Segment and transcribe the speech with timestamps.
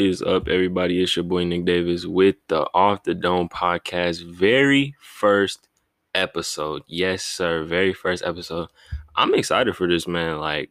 [0.00, 1.02] Is up, everybody?
[1.02, 5.68] It's your boy Nick Davis with the Off the Dome podcast, very first
[6.14, 6.80] episode.
[6.86, 8.68] Yes, sir, very first episode.
[9.14, 10.38] I'm excited for this, man.
[10.38, 10.70] Like,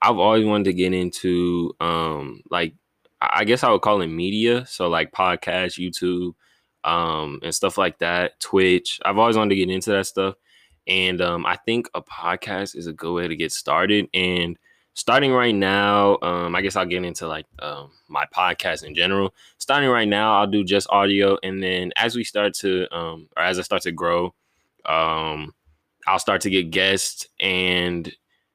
[0.00, 2.72] I've always wanted to get into, um, like,
[3.20, 4.64] I guess I would call it media.
[4.64, 6.32] So, like, podcast, YouTube,
[6.82, 9.00] um, and stuff like that, Twitch.
[9.04, 10.36] I've always wanted to get into that stuff.
[10.86, 14.08] And um, I think a podcast is a good way to get started.
[14.14, 14.58] And
[14.94, 19.34] starting right now, um, I guess I'll get into like um, my podcast in general.
[19.58, 23.42] Starting right now, I'll do just audio, and then as we start to, um, or
[23.42, 24.34] as I start to grow,
[24.86, 25.54] um,
[26.06, 28.12] I'll start to get guests, and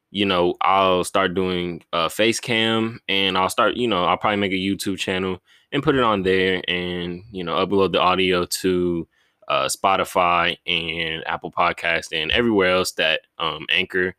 [0.09, 4.37] you know, I'll start doing uh, face cam, and I'll start, you know, I'll probably
[4.37, 5.39] make a YouTube channel
[5.71, 9.07] and put it on there, and you know, upload the audio to
[9.47, 14.15] uh, Spotify and Apple Podcast and everywhere else that um, Anchor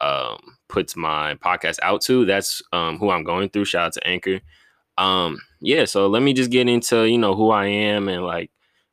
[0.00, 2.24] um, puts my podcast out to.
[2.24, 3.66] That's um, who I'm going through.
[3.66, 4.40] Shout out to Anchor.
[4.98, 8.50] Um, yeah, so let me just get into you know who I am and like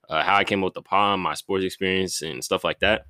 [0.09, 3.05] uh, how I came up with the pod, my sports experience, and stuff like that.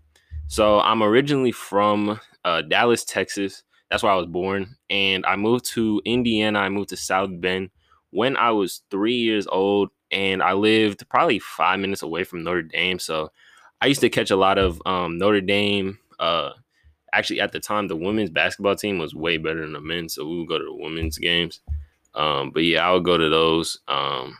[0.47, 3.63] So I'm originally from uh, Dallas, Texas.
[3.89, 6.59] That's where I was born, and I moved to Indiana.
[6.59, 7.71] I moved to South Bend
[8.11, 12.61] when I was three years old, and I lived probably five minutes away from Notre
[12.61, 12.99] Dame.
[12.99, 13.31] So
[13.81, 15.97] I used to catch a lot of um, Notre Dame.
[16.19, 16.51] Uh,
[17.13, 20.27] actually, at the time, the women's basketball team was way better than the men, so
[20.27, 21.61] we would go to the women's games.
[22.15, 23.79] Um, but yeah, I would go to those.
[23.87, 24.37] Um,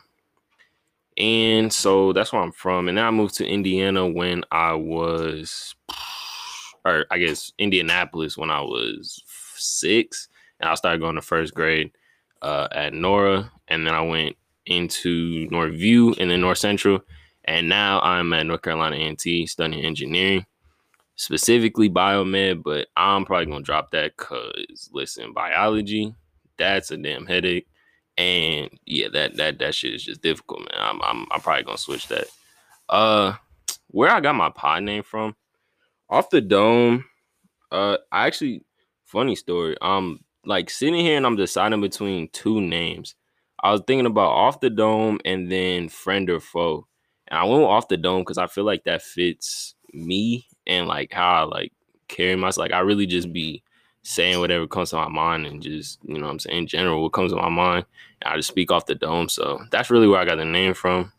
[1.16, 2.88] and so that's where I'm from.
[2.88, 5.74] And then I moved to Indiana when I was,
[6.84, 9.22] or I guess Indianapolis when I was
[9.56, 11.92] six, and I started going to first grade
[12.42, 17.00] uh, at Nora, and then I went into Northview and then North Central,
[17.44, 20.46] and now I'm at North Carolina A&T studying engineering,
[21.20, 22.62] specifically biomed.
[22.62, 26.14] But I'm probably gonna drop that cause listen, biology,
[26.56, 27.68] that's a damn headache,
[28.16, 30.80] and yeah, that that that shit is just difficult, man.
[30.80, 32.26] I'm I'm, I'm probably gonna switch that.
[32.88, 33.34] Uh,
[33.88, 35.36] where I got my pod name from,
[36.08, 37.04] off the dome.
[37.70, 38.64] Uh, I actually,
[39.04, 39.76] funny story.
[39.80, 43.14] I'm like sitting here and I'm deciding between two names.
[43.62, 46.86] I was thinking about off the dome and then friend or foe.
[47.28, 51.12] And I went off the dome because I feel like that fits me and like
[51.12, 51.72] how I like
[52.08, 52.64] carry myself.
[52.64, 53.62] Like I really just be
[54.02, 57.12] saying whatever comes to my mind and just, you know I'm saying, in general, what
[57.12, 57.86] comes to my mind.
[58.24, 59.28] I just speak off the dome.
[59.28, 61.12] So that's really where I got the name from.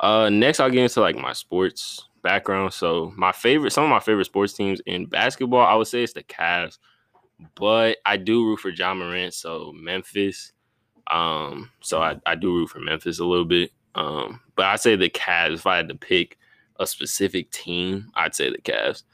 [0.00, 2.72] Uh next I'll get into like my sports background.
[2.72, 6.12] So my favorite some of my favorite sports teams in basketball, I would say it's
[6.12, 6.78] the Cavs
[7.54, 10.52] but I do root for Ja Morant, so Memphis.
[11.10, 13.72] Um, so I, I do root for Memphis a little bit.
[13.94, 15.54] Um, but I say the Cavs.
[15.54, 16.38] If I had to pick
[16.80, 19.04] a specific team, I'd say the Cavs.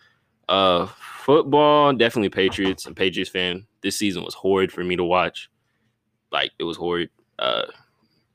[0.48, 0.86] Uh,
[1.24, 2.86] football, definitely Patriots.
[2.86, 3.66] and Patriots fan.
[3.82, 5.50] This season was horrid for me to watch.
[6.32, 7.10] Like it was horrid.
[7.38, 7.64] Uh,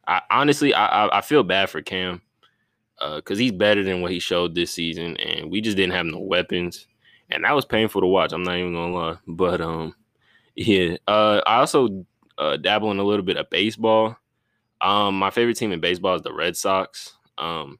[0.07, 2.21] I honestly, I I, feel bad for Cam.
[2.99, 6.05] Uh, cause he's better than what he showed this season, and we just didn't have
[6.05, 6.87] no weapons
[7.31, 8.33] and that was painful to watch.
[8.33, 9.95] I'm not even gonna lie, but um,
[10.55, 10.97] yeah.
[11.07, 12.05] Uh, I also
[12.37, 14.17] uh, dabble in a little bit of baseball.
[14.81, 17.13] Um, my favorite team in baseball is the Red Sox.
[17.37, 17.79] Um,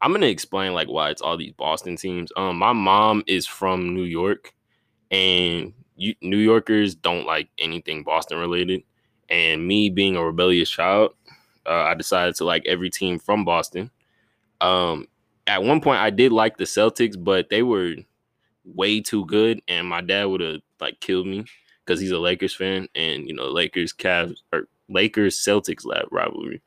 [0.00, 2.30] I'm gonna explain like why it's all these Boston teams.
[2.36, 4.54] Um, my mom is from New York,
[5.10, 8.82] and you, New Yorkers don't like anything Boston related.
[9.30, 11.14] And me being a rebellious child,
[11.66, 13.90] uh, I decided to like every team from Boston.
[14.60, 15.08] Um,
[15.46, 17.94] at one point, I did like the Celtics, but they were
[18.64, 21.44] way too good, and my dad would have like killed me
[21.84, 26.62] because he's a Lakers fan, and you know Lakers Cavs or Lakers Celtics rivalry.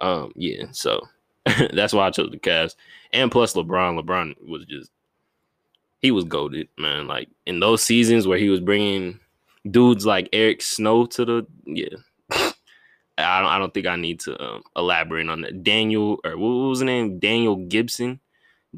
[0.00, 1.00] Um, yeah, so
[1.72, 2.74] that's why I chose the Cavs,
[3.12, 4.00] and plus LeBron.
[4.00, 4.90] LeBron was just
[6.00, 7.06] he was goaded, man.
[7.06, 9.20] Like in those seasons where he was bringing
[9.70, 11.96] dudes like Eric Snow to the yeah.
[13.16, 15.62] I don't, I don't think I need to um, elaborate on that.
[15.62, 17.20] Daniel, or what was his name?
[17.20, 18.18] Daniel Gibson.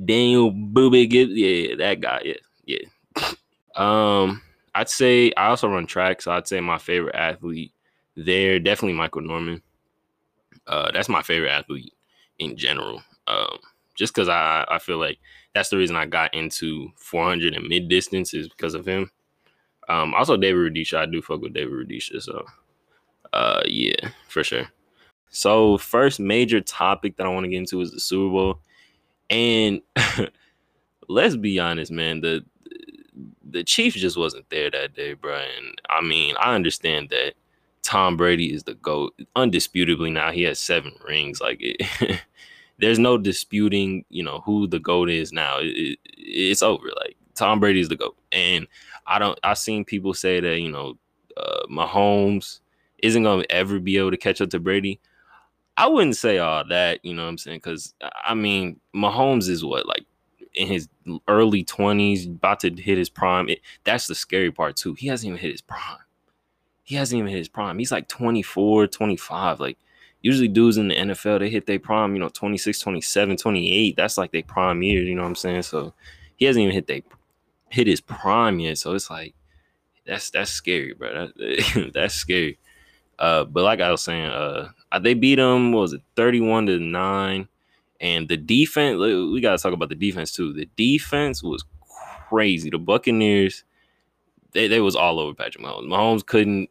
[0.05, 1.37] Daniel Boobie Gibson.
[1.39, 2.21] Yeah, that guy.
[2.25, 2.35] Yeah
[2.67, 2.79] yeah.
[3.75, 4.41] Um,
[4.75, 7.75] I'd say I also run track, so I'd say my favorite athlete
[8.17, 9.61] there definitely Michael Norman.
[10.67, 11.93] Uh, that's my favorite athlete
[12.39, 13.03] in general.
[13.27, 13.59] Um,
[13.95, 15.19] just because I I feel like
[15.55, 19.11] that's the reason I got into 400 and mid distance is because of him.
[19.89, 22.45] Um, also David Rudisha, I do fuck with David Rudisha, so
[23.33, 24.69] uh, yeah, for sure.
[25.31, 28.59] So first major topic that I want to get into is the Super Bowl,
[29.31, 29.81] and
[31.09, 32.21] let's be honest, man.
[32.21, 32.45] The
[33.49, 35.37] the Chiefs just wasn't there that day, bro.
[35.37, 37.35] And I mean, I understand that
[37.87, 39.15] Tom Brady is the GOAT.
[39.37, 41.41] Undisputably now, he has seven rings.
[41.41, 42.21] Like it,
[42.81, 45.61] there's no disputing, you know, who the GOAT is now.
[45.61, 46.89] It, it, it's over.
[46.99, 48.17] Like Tom Brady is the GOAT.
[48.33, 48.67] And
[49.07, 50.99] I don't I've seen people say that, you know,
[51.37, 52.59] uh Mahomes
[52.99, 54.99] isn't gonna ever be able to catch up to Brady.
[55.77, 57.59] I wouldn't say all that, you know what I'm saying?
[57.59, 57.95] Because
[58.25, 60.07] I mean, Mahomes is what like
[60.55, 60.89] in his
[61.29, 63.49] early 20s, about to hit his prime.
[63.49, 64.95] It, that's the scary part too.
[64.95, 65.99] He hasn't even hit his prime.
[66.87, 67.81] He hasn't even hit his prime.
[67.81, 69.59] He's like 24, 25.
[69.59, 69.77] Like
[70.23, 73.97] usually dudes in the NFL, they hit their prime, you know, 26, 27, 28.
[73.97, 75.63] That's like their prime years, you know what I'm saying?
[75.63, 75.95] So
[76.37, 77.03] he hasn't even hit they
[77.71, 78.79] hit his prime yet.
[78.79, 79.35] So it's like
[80.07, 81.27] that's that's scary, bro.
[81.27, 82.59] That, that's scary.
[83.19, 84.69] Uh, but like I was saying, uh,
[85.01, 85.73] they beat them.
[85.73, 87.49] was it thirty one to nine?
[88.01, 90.53] And the defense, we gotta talk about the defense too.
[90.53, 91.65] The defense was
[92.29, 92.71] crazy.
[92.71, 93.65] The Buccaneers,
[94.53, 95.89] they, they was all over Patrick Mahomes.
[95.89, 96.69] Mahomes couldn't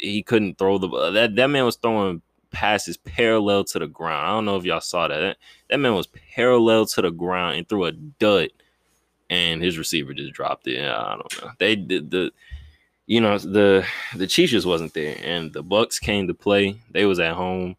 [0.00, 2.22] he couldn't throw the that that man was throwing
[2.54, 4.26] passes parallel to the ground.
[4.26, 5.20] I don't know if y'all saw that.
[5.20, 5.36] That,
[5.68, 8.50] that man was parallel to the ground and threw a dud,
[9.28, 10.82] and his receiver just dropped it.
[10.82, 11.50] I don't know.
[11.58, 12.32] They did the,
[13.06, 13.84] you know, the
[14.16, 16.80] the Chiefs just wasn't there, and the Bucks came to play.
[16.90, 17.76] They was at home.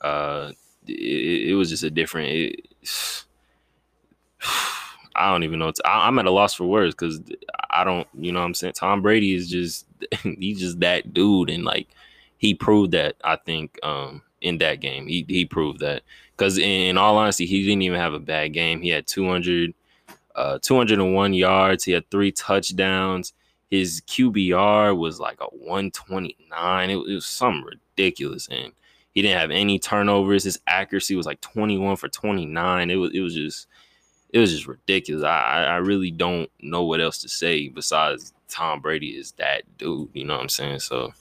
[0.00, 0.52] Uh,
[0.86, 2.28] it, it was just a different.
[2.30, 3.24] It,
[5.14, 5.72] I don't even know.
[5.84, 7.20] I, am at a loss for words because
[7.70, 8.08] I don't.
[8.14, 9.85] You know, what I'm saying Tom Brady is just
[10.22, 11.88] he's just that dude, and like
[12.38, 13.16] he proved that.
[13.24, 16.02] I think um in that game, he he proved that
[16.36, 18.82] because in, in, all honesty, he didn't even have a bad game.
[18.82, 19.72] He had 200,
[20.34, 21.84] uh, 201 yards.
[21.84, 23.32] He had three touchdowns.
[23.70, 26.90] His QBR was like a 129.
[26.90, 28.72] It, it was something ridiculous, and
[29.12, 30.44] he didn't have any turnovers.
[30.44, 32.90] His accuracy was like 21 for 29.
[32.90, 33.66] It was it was just
[34.30, 35.24] it was just ridiculous.
[35.24, 40.08] I I really don't know what else to say besides Tom Brady is that dude.
[40.14, 40.80] You know what I'm saying?
[40.80, 41.12] So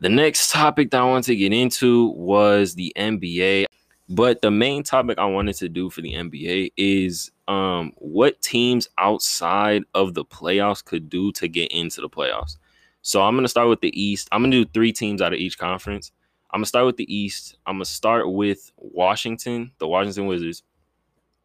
[0.00, 3.66] the next topic that I wanted to get into was the NBA.
[4.08, 8.88] But the main topic I wanted to do for the NBA is um, what teams
[8.98, 12.56] outside of the playoffs could do to get into the playoffs.
[13.02, 14.28] So I'm going to start with the East.
[14.32, 16.10] I'm going to do three teams out of each conference.
[16.52, 17.56] I'm gonna start with the East.
[17.64, 20.64] I'm gonna start with Washington, the Washington Wizards.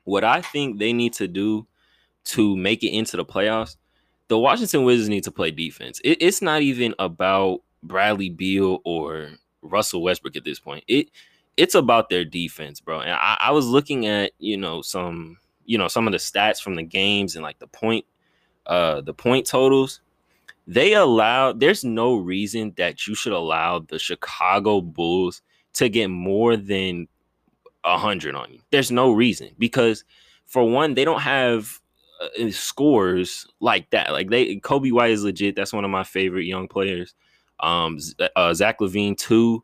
[0.04, 1.68] What I think they need to do
[2.26, 3.78] to make it into the playoffs,
[4.28, 6.02] the Washington Wizards need to play defense.
[6.04, 9.30] It, it's not even about Bradley Beal or
[9.62, 10.84] Russell Westbrook at this point.
[10.88, 11.10] It
[11.58, 13.00] it's about their defense, bro.
[13.00, 16.62] And I, I was looking at you know some you know some of the stats
[16.62, 18.06] from the games and like the point
[18.68, 20.02] uh the point totals
[20.68, 25.42] they allow there's no reason that you should allow the Chicago Bulls
[25.74, 27.08] to get more than
[27.84, 28.60] a hundred on you.
[28.72, 30.04] There's no reason because
[30.46, 31.80] for one, they don't have
[32.22, 34.12] uh, scores like that.
[34.12, 35.56] Like they, Coby White is legit.
[35.56, 37.14] That's one of my favorite young players.
[37.60, 38.00] Um,
[38.36, 39.64] uh, Zach LaVine too,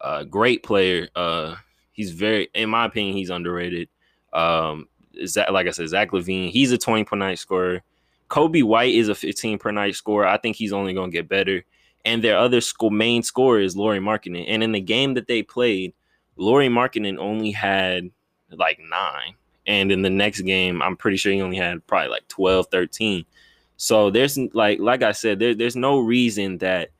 [0.00, 1.08] uh, great player.
[1.14, 1.56] Uh,
[1.92, 3.88] he's very, in my opinion, he's underrated.
[4.32, 4.88] Um,
[5.26, 7.82] Zach, like I said, Zach LaVine, he's a 20 point night scorer.
[8.28, 10.26] Coby White is a 15 per night scorer.
[10.26, 11.64] I think he's only going to get better.
[12.04, 14.44] And their other school main scorer is Lauri Markkanen.
[14.48, 15.92] And in the game that they played,
[16.36, 18.10] Lauri Markkanen only had
[18.50, 19.34] like nine.
[19.66, 23.24] And in the next game, I'm pretty sure he only had probably like 12, 13.
[23.76, 26.90] So there's like like I said, there, there's no reason that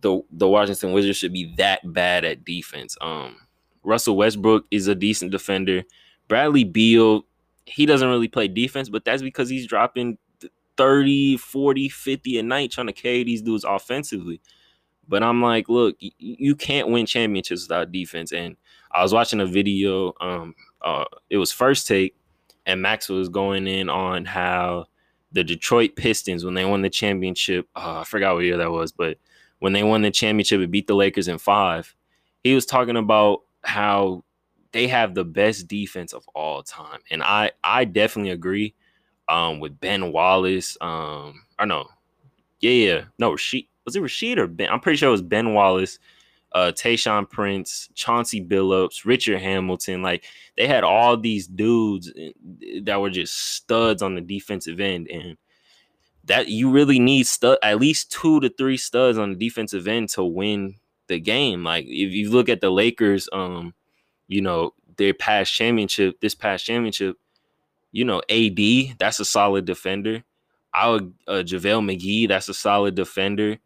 [0.00, 2.96] the the Washington Wizards should be that bad at defense.
[3.00, 3.36] Um
[3.82, 5.82] Russell Westbrook is a decent defender.
[6.28, 7.26] Bradley Beal,
[7.66, 10.18] he doesn't really play defense, but that's because he's dropping
[10.76, 14.40] 30, 40, 50 a night trying to carry these dudes offensively.
[15.08, 18.32] But I'm like, look, you can't win championships without defense.
[18.32, 18.56] And
[18.90, 22.14] I was watching a video, um, uh, it was first take,
[22.66, 24.86] and Max was going in on how
[25.32, 28.92] the Detroit Pistons, when they won the championship, uh, I forgot what year that was,
[28.92, 29.18] but
[29.60, 31.94] when they won the championship and beat the Lakers in five,
[32.42, 34.24] he was talking about how
[34.72, 37.00] they have the best defense of all time.
[37.10, 38.74] And I I definitely agree
[39.28, 40.76] um, with Ben Wallace.
[40.80, 41.86] Um, or no,
[42.60, 44.68] yeah, yeah, no, Rasheed was it Rasheed or Ben?
[44.70, 45.98] I'm pretty sure it was Ben Wallace,
[46.54, 50.02] uh, Tayshaun Prince, Chauncey Billups, Richard Hamilton.
[50.02, 50.24] Like
[50.56, 52.30] they had all these dudes eh,
[52.82, 55.36] that were just studs on the defensive end, and
[56.24, 60.08] that you really need stud at least two to three studs on the defensive end
[60.10, 60.76] to win
[61.08, 61.64] the game.
[61.64, 63.74] Like if you look at the Lakers, um,
[64.28, 67.16] you know, their past championship, this past championship,
[67.92, 70.24] you know, AD, that's a solid defender.
[70.72, 73.58] I would uh, JaVale McGee, that's a solid defender.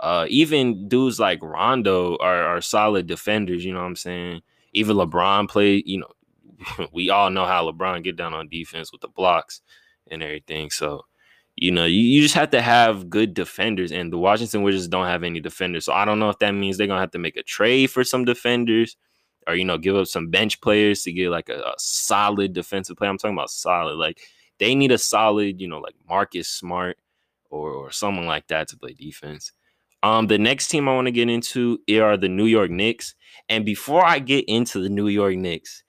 [0.00, 4.40] Uh, even dudes like Rondo are, are solid defenders, you know what I'm saying?
[4.72, 9.02] Even LeBron played, you know, we all know how LeBron get down on defense with
[9.02, 9.60] the blocks
[10.10, 10.70] and everything.
[10.70, 11.04] So,
[11.56, 15.06] you know, you, you just have to have good defenders, and the Washington Wizards don't
[15.06, 15.84] have any defenders.
[15.84, 18.02] So I don't know if that means they're gonna have to make a trade for
[18.04, 18.96] some defenders
[19.46, 22.96] or you know give up some bench players to get like a, a solid defensive
[22.96, 23.10] player.
[23.10, 23.96] I'm talking about solid.
[23.96, 24.20] Like
[24.58, 26.98] they need a solid, you know, like Marcus Smart
[27.50, 29.52] or or someone like that to play defense.
[30.02, 33.14] Um, the next team I want to get into are the New York Knicks.
[33.48, 35.82] And before I get into the New York Knicks,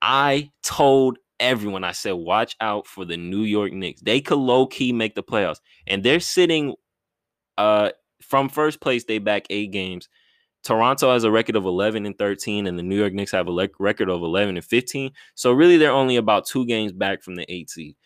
[0.00, 4.00] I told everyone, I said, watch out for the New York Knicks.
[4.00, 5.58] They could low key make the playoffs.
[5.86, 6.74] And they're sitting
[7.56, 10.08] uh from first place, they back eight games.
[10.64, 13.50] Toronto has a record of 11 and 13, and the New York Knicks have a
[13.50, 15.12] le- record of 11 and 15.
[15.34, 17.96] So really, they're only about two games back from the eight seed.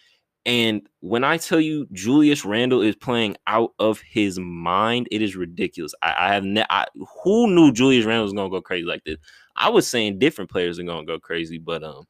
[0.44, 5.36] And when I tell you Julius Randle is playing out of his mind, it is
[5.36, 5.94] ridiculous.
[6.02, 6.86] I, I have ne- I,
[7.22, 9.18] who knew Julius Randle was gonna go crazy like this.
[9.54, 12.06] I was saying different players are gonna go crazy, but um,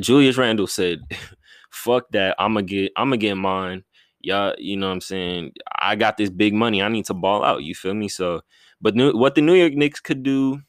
[0.00, 1.00] Julius Randle said,
[1.70, 2.34] "Fuck that!
[2.38, 3.84] I'm gonna get I'm gonna get mine."
[4.20, 5.52] Y'all, you know what I'm saying?
[5.80, 6.82] I got this big money.
[6.82, 7.62] I need to ball out.
[7.62, 8.08] You feel me?
[8.08, 8.40] So,
[8.80, 10.60] but new, what the New York Knicks could do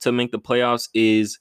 [0.00, 1.40] to make the playoffs is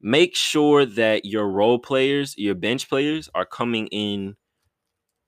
[0.00, 4.36] make sure that your role players, your bench players, are coming in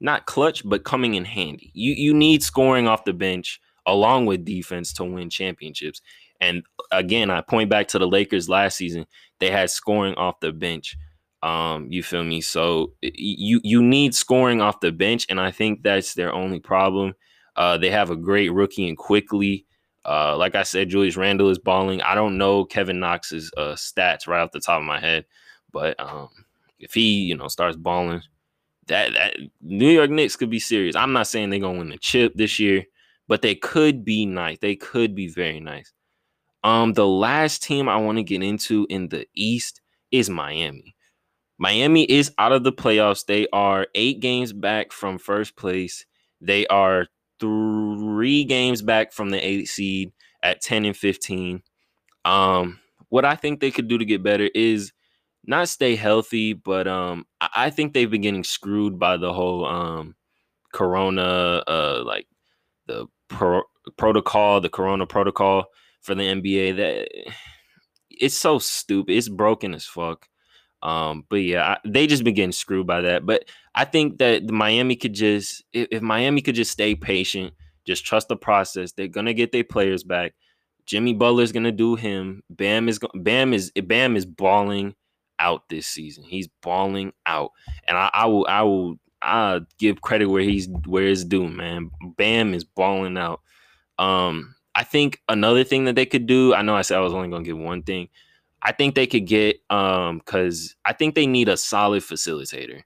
[0.01, 1.71] not clutch, but coming in handy.
[1.75, 6.01] You you need scoring off the bench along with defense to win championships.
[6.41, 9.07] And again, I point back to the Lakers last season.
[9.41, 10.97] They had scoring off the bench.
[11.43, 12.41] Um, you feel me?
[12.41, 17.15] So you you need scoring off the bench, and I think that's their only problem.
[17.57, 19.67] Uh, they have a great rookie and Quickley.
[20.09, 22.01] Uh, like I said, Julius Randle is balling.
[22.01, 25.27] I don't know Kevin Knox's uh, stats right off the top of my head,
[25.71, 26.31] but um,
[26.79, 28.23] if he you know starts balling,
[28.87, 30.97] that that New York Knicks could be serious.
[30.97, 32.87] I'm not saying they're gonna win the chip this year,
[33.27, 34.59] but they could be nice.
[34.61, 35.93] They could be very nice.
[36.65, 40.97] Um, the last team I want to get into in the East is Miami.
[41.59, 43.27] Miami is out of the playoffs.
[43.27, 46.07] They are eight games back from first place.
[46.41, 47.09] They are
[47.41, 51.63] three games back from the eight seed at 10 and 15.
[52.25, 54.93] Um, what I think they could do to get better is
[55.45, 60.15] not stay healthy, but um, I think they've been getting screwed by the whole um,
[60.73, 62.27] Corona, uh, like
[62.87, 63.63] the pro-
[63.97, 65.67] protocol, the Corona protocol
[66.03, 66.77] for the NBA.
[66.77, 67.09] That
[68.11, 69.13] it's so stupid.
[69.13, 70.29] It's broken as fuck.
[70.83, 73.27] Um, but yeah, I, they just been getting screwed by that.
[73.27, 73.45] But
[73.75, 77.53] I think that Miami could just, if, if Miami could just stay patient,
[77.85, 80.35] just trust the process, they're gonna get their players back.
[80.87, 82.43] Jimmy Butler's gonna do him.
[82.51, 84.95] Bam is Bam is Bam is balling
[85.39, 86.25] out this season.
[86.25, 87.53] He's balling out,
[87.87, 91.91] and I, I will I will I give credit where he's where it's due, man.
[92.17, 93.41] Bam is balling out.
[93.99, 96.55] Um, I think another thing that they could do.
[96.55, 98.09] I know I said I was only gonna get one thing.
[98.63, 102.83] I think they could get um because I think they need a solid facilitator.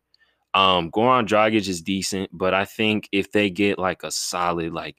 [0.54, 4.96] Um, Goran Dragic is decent, but I think if they get like a solid like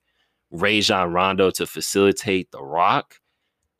[0.51, 3.19] Rajon Rondo to facilitate the Rock,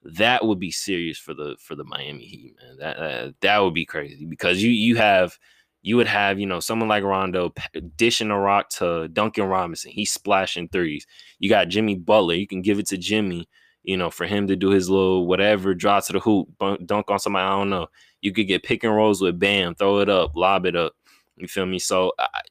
[0.04, 2.78] that would be serious for the for the Miami Heat, man.
[2.80, 5.38] That uh, that would be crazy because you you have
[5.82, 7.54] you would have you know someone like Rondo
[7.96, 9.92] dishing a rock to Duncan Robinson.
[9.92, 11.08] He's splashing threes.
[11.40, 12.36] You got Jimmy Butler.
[12.36, 13.48] You can give it to Jimmy.
[13.84, 16.50] You know, for him to do his little whatever, drop to the hoop,
[16.86, 17.46] dunk on somebody.
[17.46, 17.88] I don't know.
[18.22, 20.94] You could get pick and rolls with Bam, throw it up, lob it up.
[21.36, 21.80] You feel me?
[21.80, 22.42] So I,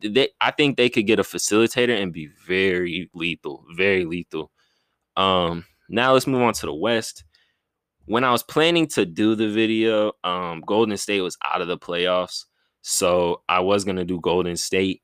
[0.00, 4.50] they, I think they could get a facilitator and be very lethal, very lethal.
[5.16, 7.24] Um, now let's move on to the West.
[8.04, 11.78] When I was planning to do the video, um, Golden State was out of the
[11.78, 12.44] playoffs,
[12.82, 15.02] so I was gonna do Golden State.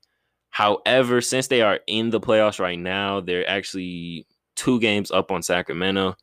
[0.49, 4.25] However, since they are in the playoffs right now, they're actually
[4.55, 6.15] two games up on Sacramento.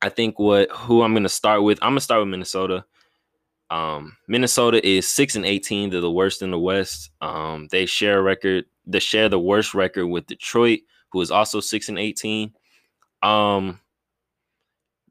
[0.00, 2.84] I think what who I'm gonna start with, I'm gonna start with Minnesota.
[3.70, 5.90] Um, Minnesota is six and eighteen.
[5.90, 7.10] They're the worst in the West.
[7.20, 8.66] Um, they share a record.
[8.86, 12.52] They share the worst record with Detroit, who is also six and eighteen.
[13.22, 13.80] Um,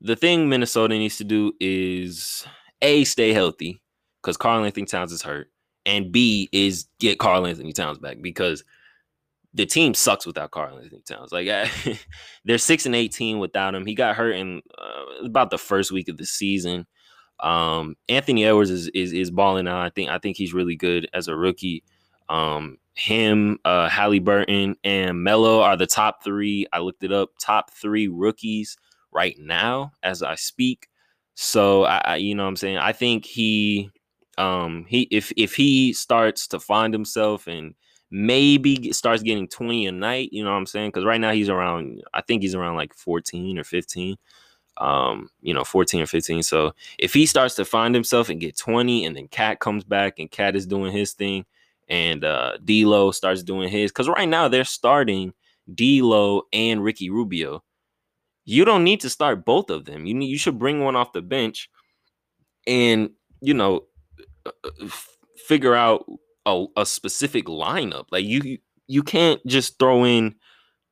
[0.02, 2.46] the thing Minnesota needs to do is
[2.82, 3.82] a stay healthy
[4.22, 5.50] because Karl-Anthony Towns is hurt,
[5.86, 8.64] and B is get Karl-Anthony Towns back because
[9.54, 11.32] the team sucks without Karl-Anthony Towns.
[11.32, 11.48] Like
[12.46, 13.86] they're six and eighteen without him.
[13.86, 16.86] He got hurt in uh, about the first week of the season.
[17.40, 19.82] Um, Anthony Edwards is, is is balling out.
[19.82, 21.84] I think I think he's really good as a rookie.
[22.30, 26.68] Um, him, uh, Halliburton, and Melo are the top three.
[26.72, 27.32] I looked it up.
[27.40, 28.78] Top three rookies
[29.12, 30.88] right now as I speak.
[31.34, 33.90] So I, I you know, what I'm saying I think he,
[34.38, 37.74] um, he if if he starts to find himself and
[38.12, 40.90] maybe starts getting 20 a night, you know what I'm saying?
[40.90, 44.18] Because right now he's around, I think he's around like 14 or 15
[44.78, 46.44] um, you know, 14 or 15.
[46.44, 50.20] So if he starts to find himself and get 20, and then KAT comes back
[50.20, 51.46] and KAT is doing his thing,
[51.90, 55.34] and uh D'Lo starts doing his, because right now they're starting
[55.74, 57.64] D'Lo and Ricky Rubio.
[58.46, 60.06] You don't need to start both of them.
[60.06, 61.70] You need, you should bring one off the bench,
[62.66, 63.86] and you know,
[64.46, 64.88] uh, uh,
[65.48, 66.06] figure out
[66.46, 68.06] a, a specific lineup.
[68.12, 68.58] Like you
[68.88, 70.36] you can't just throw in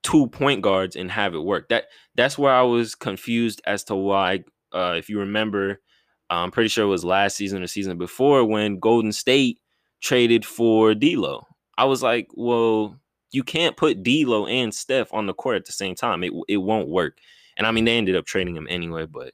[0.04, 1.70] two point guards and have it work.
[1.70, 4.44] That that's where I was confused as to why.
[4.74, 5.82] Uh, if you remember,
[6.30, 9.60] I'm pretty sure it was last season or season before when Golden State
[10.02, 11.46] traded for D'Lo.
[11.78, 12.96] I was like, well,
[13.32, 16.24] you can't put D'Lo and Steph on the court at the same time.
[16.24, 17.18] It it won't work.
[17.58, 19.34] And I mean, they ended up trading him anyway, but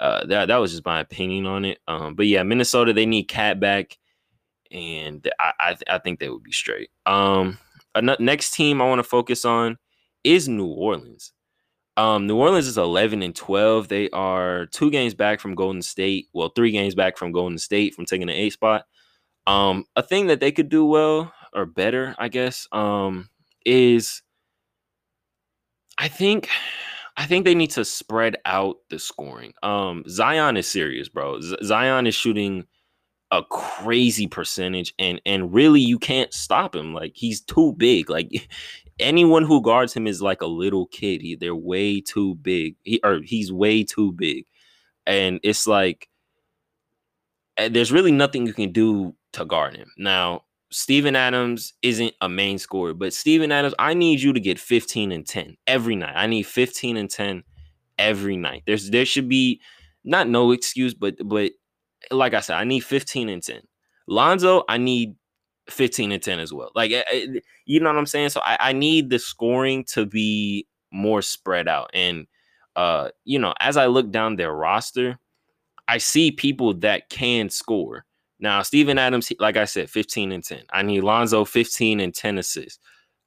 [0.00, 1.78] uh, that that was just my opinion on it.
[1.88, 3.98] Um, but yeah, Minnesota they need KAT back,
[4.74, 6.90] and I I, I think they would be straight.
[7.06, 7.58] Um,
[8.18, 9.78] next team I want to focus on
[10.24, 11.32] is New Orleans.
[11.96, 13.86] Um, New Orleans is 11 and 12.
[13.86, 16.26] They are two games back from Golden State.
[16.32, 18.84] Well, three games back from Golden State from taking the eight spot.
[19.46, 23.28] Um, a thing that they could do well or better, I guess, um,
[23.64, 24.22] is
[25.98, 26.48] I think
[27.16, 29.52] I think they need to spread out the scoring.
[29.62, 31.40] Um, Zion is serious, bro.
[31.40, 32.64] Z- Zion is shooting
[33.30, 36.94] a crazy percentage, and and really you can't stop him.
[36.94, 38.10] Like he's too big.
[38.10, 38.48] Like
[38.98, 41.20] anyone who guards him is like a little kid.
[41.22, 42.76] He, they're way too big.
[42.82, 44.46] He or he's way too big,
[45.06, 46.08] and it's like
[47.56, 49.90] eh, there's really nothing you can do to guard him.
[49.98, 54.58] Now, Steven Adams isn't a main scorer, but Steven Adams, I need you to get
[54.58, 56.14] 15 and 10 every night.
[56.16, 57.44] I need 15 and 10
[57.98, 58.64] every night.
[58.66, 59.60] There's there should be
[60.04, 61.52] not no excuse, but but
[62.10, 63.60] like I said, I need 15 and 10.
[64.06, 65.14] Lonzo, I need
[65.70, 66.70] 15 and 10 as well.
[66.74, 67.26] Like, eh, eh,
[67.64, 68.30] you know what I'm saying?
[68.30, 71.90] So I, I need the scoring to be more spread out.
[71.94, 72.26] And,
[72.76, 75.18] uh, you know, as I look down their roster,
[75.88, 78.04] I see people that can score.
[78.40, 80.64] Now, Steven Adams, like I said, 15 and 10.
[80.70, 82.78] I need Lonzo 15 and 10 assists.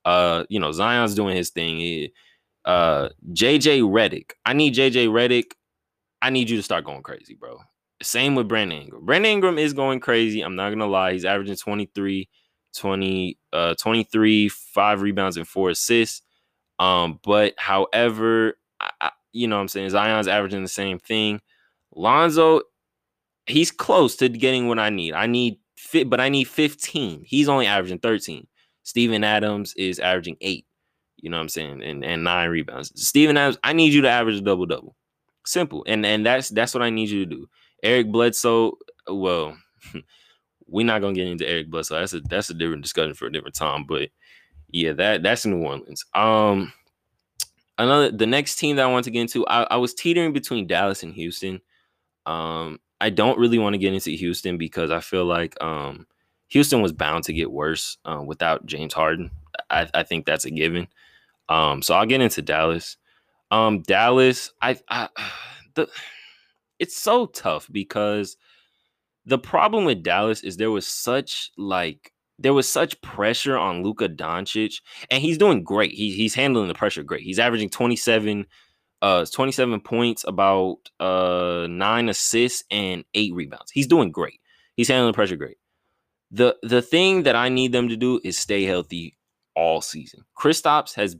[0.05, 1.77] Uh, you know, Zion's doing his thing.
[1.77, 2.13] He,
[2.65, 4.31] uh, JJ Redick.
[4.45, 5.51] I need JJ Redick.
[6.21, 7.59] I need you to start going crazy, bro.
[8.01, 9.05] Same with Brandon Ingram.
[9.05, 10.41] Brandon Ingram is going crazy.
[10.41, 11.13] I'm not gonna lie.
[11.13, 12.29] He's averaging 23,
[12.75, 16.21] 20, uh, 23, five rebounds and four assists.
[16.79, 21.41] Um, but however, I, I, you know what I'm saying Zion's averaging the same thing.
[21.95, 22.61] Lonzo,
[23.47, 25.13] he's close to getting what I need.
[25.13, 27.23] I need fit, but I need 15.
[27.25, 28.47] He's only averaging 13.
[28.83, 30.65] Steven Adams is averaging eight.
[31.17, 31.83] You know what I'm saying?
[31.83, 32.91] And and nine rebounds.
[32.95, 34.95] Steven Adams, I need you to average a double double.
[35.45, 35.83] Simple.
[35.87, 37.49] And and that's that's what I need you to do.
[37.87, 39.57] Eric Bledsoe, well,
[40.67, 41.99] we're not gonna get into Eric Bledsoe.
[41.99, 43.85] That's a that's a different discussion for a different time.
[43.87, 44.09] But
[44.69, 46.03] yeah, that that's New Orleans.
[46.13, 46.73] Um,
[47.77, 50.67] another the next team that I want to get into, I, I was teetering between
[50.67, 51.61] Dallas and Houston.
[52.25, 56.07] Um, I don't really want to get into Houston because I feel like um
[56.49, 59.31] Houston was bound to get worse uh, without James Harden.
[59.69, 60.87] I, I think that's a given.
[61.47, 62.97] Um, so I'll get into Dallas.
[63.49, 65.07] Um, Dallas, I, I
[65.75, 65.87] the
[66.79, 68.37] it's so tough because
[69.25, 74.07] the problem with Dallas is there was such like there was such pressure on Luka
[74.07, 75.91] Doncic, and he's doing great.
[75.91, 77.23] He, he's handling the pressure great.
[77.23, 78.45] He's averaging 27,
[79.01, 83.71] uh, 27 points, about uh nine assists and eight rebounds.
[83.71, 84.39] He's doing great.
[84.75, 85.57] He's handling the pressure great.
[86.31, 89.17] The the thing that I need them to do is stay healthy
[89.55, 90.21] all season.
[90.37, 91.17] Kristaps has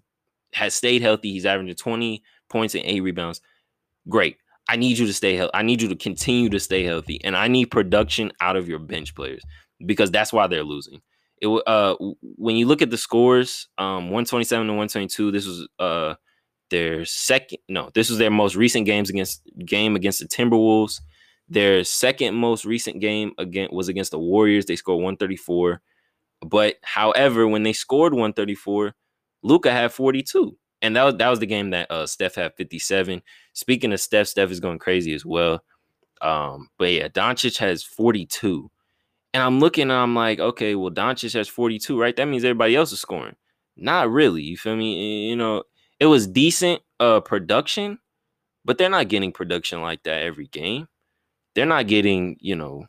[0.53, 1.31] has stayed healthy.
[1.31, 3.41] He's averaging 20 points and eight rebounds.
[4.07, 4.37] Great.
[4.69, 5.51] I need you to stay healthy.
[5.53, 8.79] I need you to continue to stay healthy, and I need production out of your
[8.79, 9.43] bench players
[9.85, 11.01] because that's why they're losing.
[11.41, 15.07] It uh when you look at the scores, um, one twenty seven to one twenty
[15.07, 15.31] two.
[15.31, 16.15] This was uh
[16.69, 17.59] their second.
[17.69, 20.99] No, this was their most recent games against game against the Timberwolves.
[21.47, 24.65] Their second most recent game again was against the Warriors.
[24.65, 25.81] They scored one thirty four.
[26.41, 28.95] But however, when they scored one thirty four,
[29.43, 32.55] Luka had forty two and that was that was the game that uh, Steph had
[32.55, 33.21] 57.
[33.53, 35.61] Speaking of Steph, Steph is going crazy as well.
[36.21, 38.69] Um, but yeah, Doncic has 42.
[39.33, 42.15] And I'm looking and I'm like, okay, well, Doncic has 42, right?
[42.15, 43.35] That means everybody else is scoring.
[43.75, 44.41] Not really.
[44.41, 45.29] You feel me?
[45.29, 45.63] You know,
[45.99, 47.99] it was decent uh production,
[48.65, 50.87] but they're not getting production like that every game.
[51.55, 52.87] They're not getting, you know,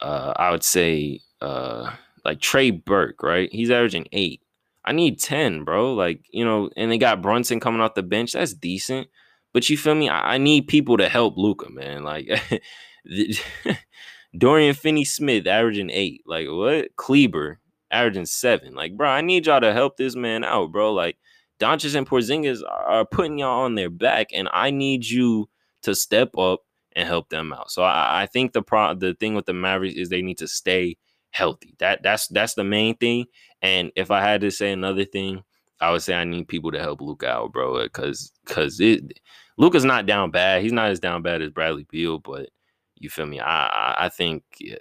[0.00, 1.90] uh, I would say uh
[2.24, 3.48] like Trey Burke, right?
[3.52, 4.42] He's averaging eight.
[4.86, 5.94] I need 10, bro.
[5.94, 8.32] Like, you know, and they got Brunson coming off the bench.
[8.32, 9.08] That's decent.
[9.52, 10.08] But you feel me?
[10.08, 12.04] I, I need people to help Luka, man.
[12.04, 12.28] Like
[14.38, 16.22] Dorian Finney Smith averaging eight.
[16.26, 16.94] Like what?
[16.96, 18.74] Kleber averaging seven.
[18.74, 20.92] Like, bro, I need y'all to help this man out, bro.
[20.92, 21.16] Like
[21.58, 25.48] Doncic and Porzingis are putting y'all on their back, and I need you
[25.82, 26.60] to step up
[26.94, 27.70] and help them out.
[27.70, 30.48] So I, I think the pro the thing with the Mavericks is they need to
[30.48, 30.96] stay
[31.30, 31.74] healthy.
[31.78, 33.26] That that's that's the main thing.
[33.62, 35.42] And if I had to say another thing,
[35.80, 39.20] I would say I need people to help Luka out, bro, because because it
[39.58, 40.62] Luka's not down bad.
[40.62, 42.48] He's not as down bad as Bradley Beal, but
[42.96, 43.40] you feel me?
[43.40, 44.76] I I, I think yeah,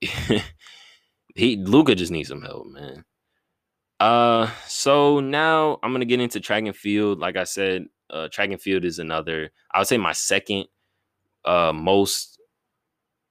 [1.34, 3.04] he Luka just needs some help, man.
[3.98, 7.18] Uh, so now I'm gonna get into track and field.
[7.18, 9.50] Like I said, uh, track and field is another.
[9.72, 10.66] I would say my second
[11.44, 12.40] uh most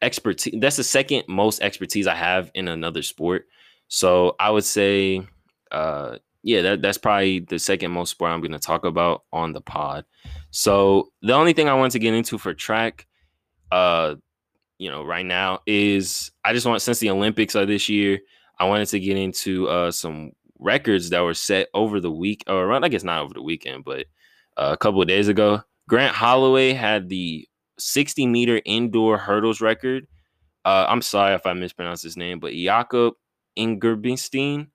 [0.02, 0.56] expertise.
[0.60, 3.48] That's the second most expertise I have in another sport.
[3.88, 5.26] So I would say,
[5.72, 9.62] uh, yeah, that, that's probably the second most sport I'm gonna talk about on the
[9.62, 10.06] pod.
[10.52, 13.08] So the only thing I want to get into for track,
[13.72, 14.16] uh,
[14.78, 18.20] you know, right now is I just want since the Olympics are this year,
[18.60, 22.64] I wanted to get into uh some records that were set over the week or
[22.64, 24.06] around I guess not over the weekend, but
[24.58, 25.62] uh, a couple of days ago.
[25.88, 30.08] Grant Holloway had the 60 meter indoor hurdles record.
[30.64, 33.14] Uh, I'm sorry if I mispronounced his name, but Jakob
[33.58, 34.68] Ingebrigtsen.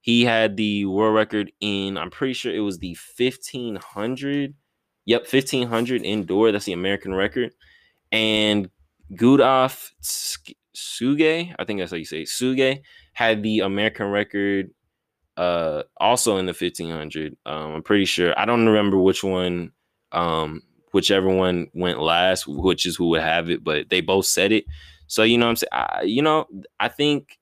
[0.00, 4.54] He had the world record in, I'm pretty sure it was the 1500.
[5.06, 6.52] Yep, 1500 indoor.
[6.52, 7.52] That's the American record.
[8.12, 8.70] And
[9.14, 12.80] Gudaf Suge, I think that's how you say it, Suge,
[13.14, 14.70] had the American record
[15.36, 19.72] uh also in the 1500 um i'm pretty sure i don't remember which one
[20.12, 24.52] um whichever one went last which is who would have it but they both said
[24.52, 24.64] it
[25.08, 26.46] so you know i'm saying I, you know
[26.78, 27.38] i think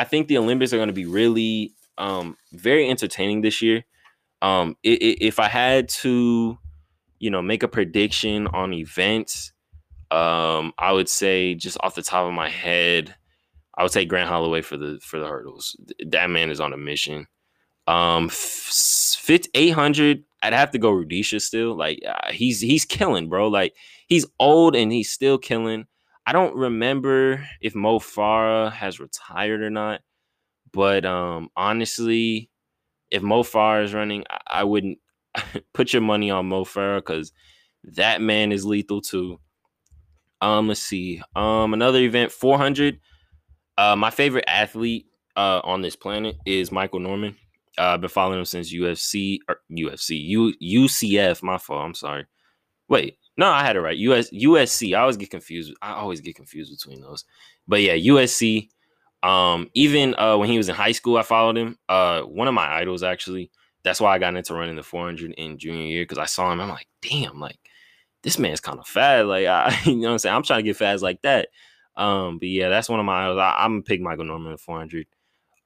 [0.00, 3.84] i think the olympics are going to be really um very entertaining this year
[4.42, 6.58] um it, it, if i had to
[7.18, 9.52] you know make a prediction on events
[10.10, 13.14] um i would say just off the top of my head
[13.80, 15.74] I would say Grant Holloway for the for the hurdles.
[16.06, 17.26] That man is on a mission.
[17.86, 20.24] Um, fit eight hundred.
[20.42, 21.74] I'd have to go Rudisha still.
[21.76, 23.48] Like uh, he's he's killing, bro.
[23.48, 23.74] Like
[24.06, 25.86] he's old and he's still killing.
[26.30, 30.00] I don't remember if Mo Farah has retired or not,
[30.72, 32.52] but um, honestly,
[33.10, 34.98] if Mo Farah is running, I, I wouldn't
[35.74, 37.32] put your money on Mo Farah because
[37.82, 39.40] that man is lethal too.
[40.40, 41.20] Um, let's see.
[41.34, 43.00] Um, another event, 400.
[43.76, 47.34] Uh, my favorite athlete uh, on this planet is Michael Norman.
[47.76, 51.42] Uh, I've been following him since UFC or UFC U, UCF.
[51.42, 51.84] My fault.
[51.84, 52.26] I'm sorry.
[52.88, 53.96] Wait, no, I had it right.
[53.96, 54.94] US USC.
[54.94, 55.72] I always get confused.
[55.80, 57.24] I always get confused between those.
[57.66, 58.68] But yeah, USC.
[59.22, 61.78] Um, even uh, when he was in high school, I followed him.
[61.88, 63.50] Uh, one of my idols actually.
[63.82, 66.60] That's why I got into running the 400 in junior year because I saw him.
[66.60, 67.58] I'm like, damn, like
[68.22, 69.24] this man's kind of fat.
[69.24, 70.36] Like, I, you know what I'm saying?
[70.36, 71.48] I'm trying to get fast like that.
[71.96, 73.24] Um, but yeah, that's one of my.
[73.24, 73.38] idols.
[73.38, 75.06] I, am gonna pick Michael Norman at 400.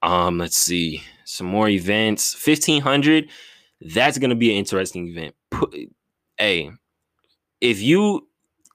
[0.01, 2.35] Um, let's see some more events.
[2.35, 3.29] 1500.
[3.81, 5.35] That's gonna be an interesting event.
[5.51, 5.75] Put,
[6.39, 6.71] hey,
[7.61, 8.29] if you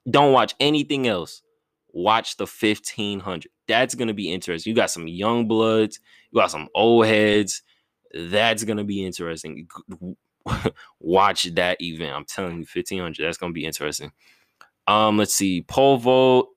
[0.09, 1.41] don't watch anything else,
[1.91, 3.49] watch the 1500.
[3.67, 4.71] That's gonna be interesting.
[4.71, 5.99] You got some young bloods.
[6.31, 7.63] You got some old heads.
[8.13, 9.67] That's gonna be interesting.
[10.99, 12.15] watch that event.
[12.15, 13.23] I'm telling you, 1500.
[13.23, 14.11] That's gonna be interesting.
[14.87, 15.61] Um, let's see.
[15.61, 16.49] Pole vault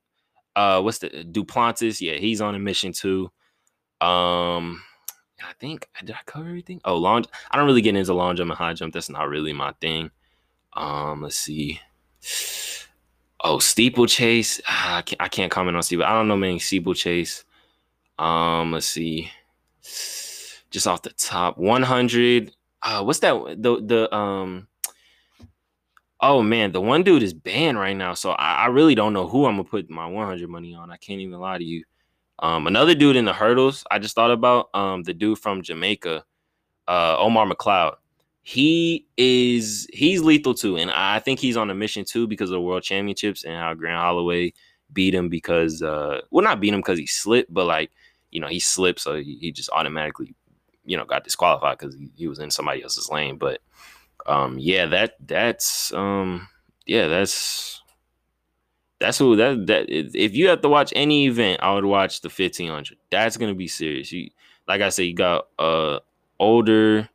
[0.56, 2.00] uh what's the Duplantis?
[2.00, 3.30] Yeah, he's on a mission too.
[4.00, 4.82] Um
[5.42, 6.80] I think did I cover everything?
[6.84, 8.92] Oh, long I don't really get into long jump and high jump.
[8.92, 10.10] That's not really my thing.
[10.74, 11.80] Um, let's see.
[13.44, 14.60] Oh, steeplechase.
[14.68, 16.04] Ah, I, can't, I can't comment on steeple.
[16.04, 17.44] I don't know many steeplechase.
[18.18, 19.30] Um, let's see.
[20.70, 22.52] Just off the top, 100.
[22.82, 23.34] Uh, what's that?
[23.62, 24.68] The the um
[26.24, 29.26] Oh man, the one dude is banned right now, so I, I, really don't know
[29.26, 30.88] who I'm gonna put my 100 money on.
[30.88, 31.82] I can't even lie to you.
[32.38, 36.24] Um, another dude in the hurdles, I just thought about um, the dude from Jamaica,
[36.86, 37.96] uh, Omar McLeod.
[38.42, 42.54] He is he's lethal too, and I think he's on a mission too because of
[42.54, 44.52] the World Championships and how Grant Holloway
[44.92, 47.92] beat him because, uh, well, not beat him because he slipped, but like
[48.30, 50.34] you know he slipped, so he, he just automatically
[50.84, 53.60] you know got disqualified because he, he was in somebody else's lane, but
[54.26, 56.48] um yeah that that's um
[56.86, 57.82] yeah that's
[59.00, 62.28] that's who that that if you have to watch any event i would watch the
[62.28, 64.12] 1500 that's gonna be serious.
[64.12, 64.30] You
[64.68, 65.98] like i said you got uh
[66.38, 67.08] older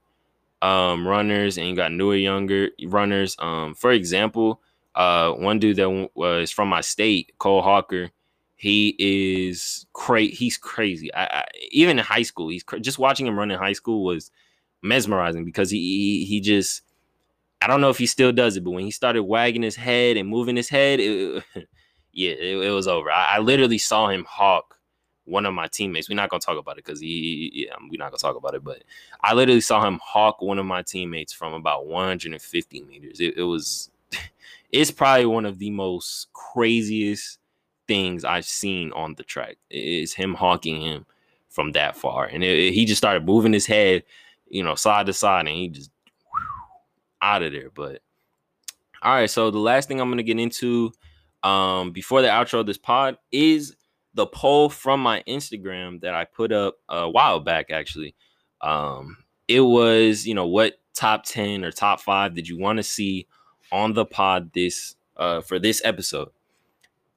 [0.61, 4.61] um runners and you got newer younger runners um for example
[4.95, 8.09] uh one dude that was from my state Cole Hocker
[8.55, 13.37] he is crazy he's crazy I, I, even in high school he's just watching him
[13.37, 14.31] run in high school was
[14.81, 16.81] mesmerizing because he, he he just
[17.61, 20.17] I don't know if he still does it, but when he started wagging his head
[20.17, 21.43] and moving his head, it,
[22.13, 23.11] yeah, it, it, was over.
[23.11, 24.76] I, I, literally saw him hawk
[25.27, 26.09] one of my teammates.
[26.09, 28.63] We're not gonna talk about it because he, yeah, we're not gonna talk about it.
[28.63, 28.83] But
[29.21, 33.19] I literally saw him hawk one of my teammates from about 150 meters.
[33.19, 33.91] It, it was,
[34.71, 37.39] it's probably one of the most craziest
[37.87, 39.57] things I've seen on the track.
[39.69, 41.05] Is him hawking him
[41.49, 44.03] from that far, and he just started moving his head,
[44.47, 45.91] you know, side to side, and he just
[47.21, 47.69] out of there.
[47.69, 48.01] But
[49.01, 50.93] all right, so the last thing I'm gonna get into
[51.43, 53.75] um before the outro of this pod is
[54.17, 58.15] the poll from my Instagram that I put up a while back actually.
[58.61, 62.83] Um, it was, you know, what top 10 or top five did you want to
[62.83, 63.27] see
[63.71, 66.29] on the pod this uh for this episode?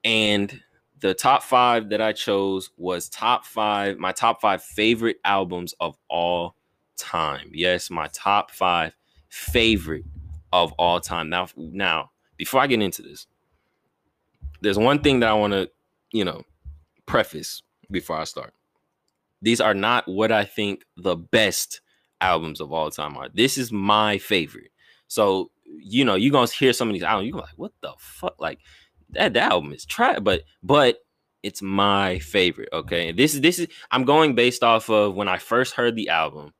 [0.04, 0.60] And
[1.00, 5.96] the top five that I chose was top five, my top five favorite albums of
[6.10, 6.54] all
[6.98, 7.50] time.
[7.54, 8.94] Yes, my top five
[9.30, 10.04] favorite
[10.52, 11.30] of all time.
[11.30, 13.26] Now, now, before I get into this,
[14.60, 15.70] there's one thing that I want to,
[16.12, 16.44] you know,
[17.10, 18.54] preface before I start.
[19.42, 21.80] These are not what I think the best
[22.20, 23.28] albums of all time are.
[23.32, 24.70] This is my favorite.
[25.08, 28.36] So, you know, you're gonna hear some of these albums, you're like, what the fuck?
[28.38, 28.60] Like
[29.10, 30.98] that, that album is trash, but but
[31.42, 32.68] it's my favorite.
[32.72, 33.12] Okay.
[33.12, 36.52] This is this is I'm going based off of when I first heard the album.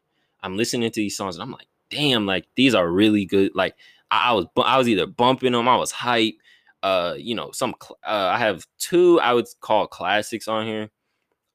[0.42, 3.52] I'm listening to these songs and I'm like, damn, like these are really good.
[3.54, 3.76] Like
[4.10, 6.34] I, I was I was either bumping them, I was hype.
[6.82, 7.74] Uh, you know, some
[8.06, 10.90] uh, I have two I would call classics on here.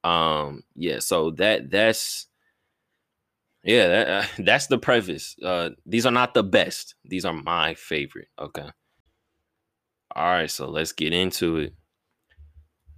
[0.04, 2.28] Um, yeah, so that that's
[3.64, 5.36] yeah, that, uh, that's the preface.
[5.44, 6.96] Uh, these are not the best.
[7.04, 8.28] These are my favorite.
[8.40, 8.70] Okay.
[10.16, 11.74] All right, so let's get into it.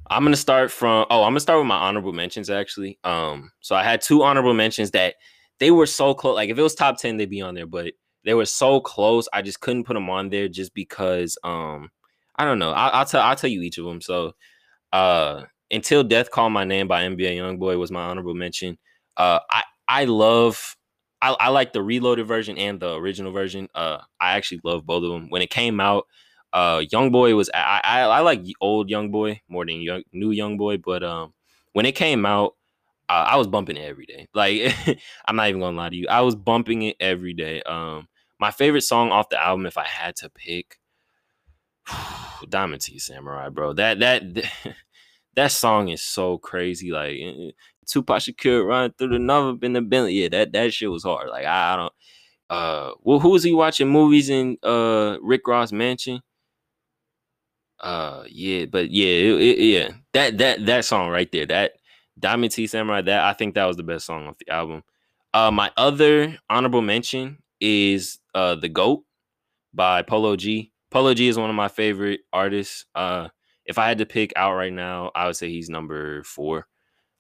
[0.10, 3.00] I'm gonna start from oh, I'm gonna start with my honorable mentions actually.
[3.04, 5.16] Um, so I had two honorable mentions that
[5.60, 6.36] they were so close.
[6.36, 9.28] Like if it was top 10, they'd be on there, but they were so close,
[9.34, 11.90] I just couldn't put them on there just because um
[12.38, 12.71] I don't know.
[12.71, 14.02] I, will tell I'll tell you each of them.
[14.02, 14.34] So
[14.93, 18.78] uh until Death Called My Name by NBA Youngboy was my honorable mention.
[19.17, 20.76] Uh I I love
[21.21, 23.67] I, I like the reloaded version and the original version.
[23.76, 25.30] Uh I actually love both of them.
[25.30, 26.06] When it came out,
[26.54, 30.32] uh young boy was I, I i like old young boy more than young new
[30.32, 31.34] young boy but um
[31.73, 32.54] when it came out
[33.10, 34.76] uh, i was bumping it every day like
[35.26, 38.08] i'm not even gonna lie to you i was bumping it every day um
[38.39, 40.78] my favorite song off the album if i had to pick
[42.50, 44.21] diamond teeth samurai bro that that
[45.36, 47.52] that song is so crazy like eh, eh,
[47.86, 51.30] tupac shakur run through the novel in the bentley yeah that that shit was hard
[51.30, 51.93] like i, I don't
[52.50, 56.21] uh well who was he watching movies in uh rick ross mansion
[57.80, 61.73] uh, yeah, but yeah, it, it, yeah, that that that song right there, that
[62.19, 64.84] Diamond Teeth Samurai, that I think that was the best song off the album.
[65.34, 69.04] Uh, my other honorable mention is uh the Goat
[69.73, 70.71] by Polo G.
[70.89, 72.86] Polo G is one of my favorite artists.
[72.95, 73.30] Uh,
[73.65, 76.67] if I had to pick out right now, I would say he's number four.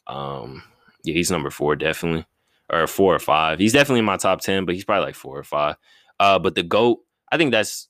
[0.07, 0.63] Um,
[1.03, 2.25] yeah, he's number four definitely,
[2.71, 3.59] or four or five.
[3.59, 5.75] He's definitely in my top ten, but he's probably like four or five.
[6.19, 6.99] Uh, but the Goat,
[7.31, 7.89] I think that's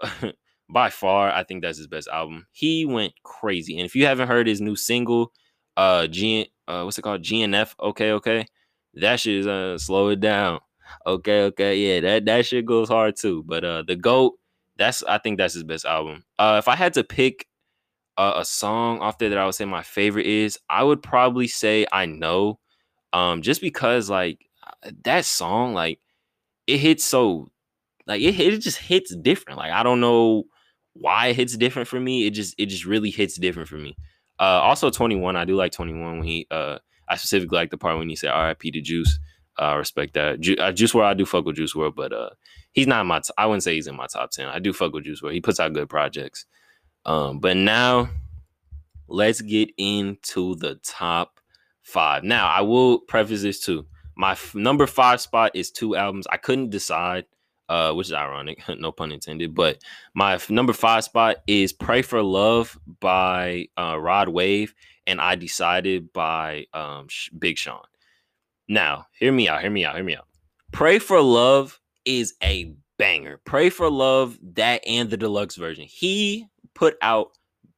[0.68, 2.46] by far, I think that's his best album.
[2.52, 3.76] He went crazy.
[3.78, 5.32] And if you haven't heard his new single,
[5.76, 7.22] uh G uh what's it called?
[7.22, 8.46] GNF, okay, okay.
[8.94, 10.60] That shit is uh slow it down.
[11.06, 13.42] Okay, okay, yeah, that that shit goes hard too.
[13.46, 14.34] But uh the GOAT,
[14.78, 16.24] that's I think that's his best album.
[16.38, 17.46] Uh if I had to pick
[18.16, 21.48] a, a song off there that I would say my favorite is, I would probably
[21.48, 22.58] say I know.
[23.12, 24.40] Um, just because like
[24.84, 26.00] uh, that song, like
[26.66, 27.48] it hits so
[28.06, 29.58] like it, it just hits different.
[29.58, 30.44] Like I don't know
[30.94, 32.26] why it hits different for me.
[32.26, 33.96] It just it just really hits different for me.
[34.38, 37.98] Uh, also 21, I do like 21 when he uh I specifically like the part
[37.98, 39.18] when he said RIP to Juice.
[39.58, 40.40] Uh, I respect that.
[40.40, 42.30] Ju- uh, Juice I do fuck with Juice WRLD, but uh,
[42.76, 43.18] he's not in my.
[43.18, 44.46] T- I wouldn't say he's in my top ten.
[44.48, 45.32] I do fuck with Juice WRLD.
[45.32, 46.46] He puts out good projects.
[47.04, 48.08] Um, but now
[49.08, 51.40] let's get into the top
[51.82, 52.22] five.
[52.22, 53.86] Now I will preface this too.
[54.16, 56.26] My f- number five spot is two albums.
[56.30, 57.24] I couldn't decide
[57.68, 59.54] uh, which is ironic, no pun intended.
[59.54, 59.82] But
[60.14, 64.74] my number five spot is "Pray for Love" by uh, Rod Wave,
[65.06, 67.08] and I decided by um,
[67.38, 67.82] Big Sean.
[68.68, 69.60] Now, hear me out.
[69.60, 69.94] Hear me out.
[69.94, 70.26] Hear me out.
[70.72, 73.40] "Pray for Love" is a banger.
[73.44, 75.84] "Pray for Love" that and the deluxe version.
[75.86, 77.32] He put out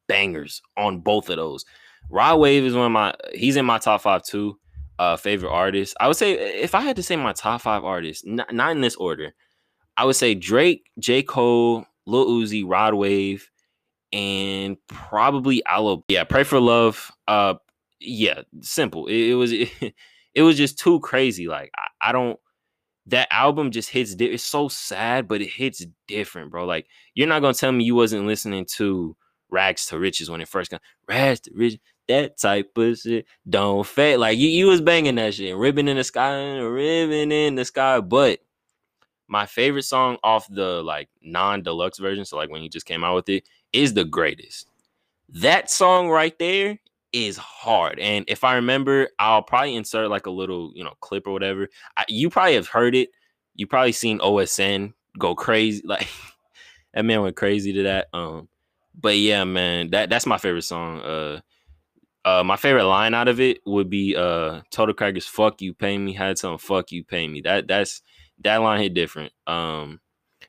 [0.06, 1.64] bangers on both of those.
[2.10, 3.14] Rod Wave is one of my.
[3.34, 4.58] He's in my top five too.
[4.98, 5.94] Uh, favorite artists.
[6.00, 8.80] I would say if I had to say my top five artists, not, not in
[8.80, 9.32] this order.
[9.96, 11.22] I would say Drake, J.
[11.22, 13.50] Cole, Lil Uzi, Rod Wave,
[14.12, 16.04] and probably Aloe.
[16.08, 17.10] Yeah, Pray for Love.
[17.26, 17.54] Uh,
[18.00, 19.06] yeah, simple.
[19.06, 19.70] It, it was it,
[20.34, 21.48] it, was just too crazy.
[21.48, 22.38] Like I, I don't.
[23.08, 24.14] That album just hits.
[24.14, 26.64] Di- it's so sad, but it hits different, bro.
[26.64, 29.16] Like you're not gonna tell me you wasn't listening to
[29.50, 31.80] Rags to Riches when it first got Rags to Riches.
[32.08, 34.18] That type of shit don't fade.
[34.18, 35.56] Like you, you was banging that shit.
[35.56, 38.40] Ribbon in the sky, ribbon in the sky, but
[39.26, 43.14] my favorite song off the like non-deluxe version, so like when he just came out
[43.14, 44.66] with it, is the greatest.
[45.28, 46.78] That song right there
[47.12, 47.98] is hard.
[47.98, 51.68] And if I remember, I'll probably insert like a little, you know, clip or whatever.
[51.96, 53.10] I, you probably have heard it.
[53.54, 55.82] You probably seen OSN go crazy.
[55.86, 56.08] Like
[56.94, 58.08] that man went crazy to that.
[58.12, 58.48] Um,
[58.98, 61.00] but yeah, man, that that's my favorite song.
[61.00, 61.40] Uh,
[62.24, 65.96] Uh, my favorite line out of it would be uh, "Total Crackers, fuck you, pay
[65.96, 67.40] me." Had some fuck you, pay me.
[67.40, 68.02] That that's
[68.44, 69.32] that line hit different.
[69.46, 70.00] Um,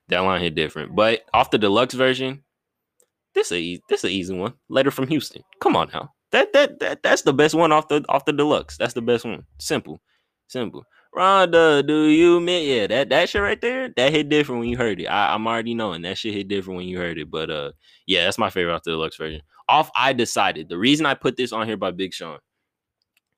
[0.09, 0.95] that line hit different.
[0.95, 2.43] But off the deluxe version,
[3.33, 4.53] this a this is a easy one.
[4.67, 5.43] Letter from Houston.
[5.61, 6.13] Come on now.
[6.31, 8.77] That that that that's the best one off the off the deluxe.
[8.77, 9.45] That's the best one.
[9.57, 10.01] Simple,
[10.47, 10.85] simple.
[11.15, 12.87] Rhonda, do you mean yeah?
[12.87, 15.07] That that shit right there, that hit different when you heard it.
[15.07, 17.31] I, I'm already knowing that shit hit different when you heard it.
[17.31, 17.71] But uh,
[18.05, 19.41] yeah, that's my favorite off the deluxe version.
[19.67, 22.37] Off, I decided the reason I put this on here by Big Sean.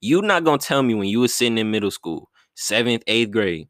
[0.02, 3.70] You not gonna tell me when you was sitting in middle school, seventh, eighth grade,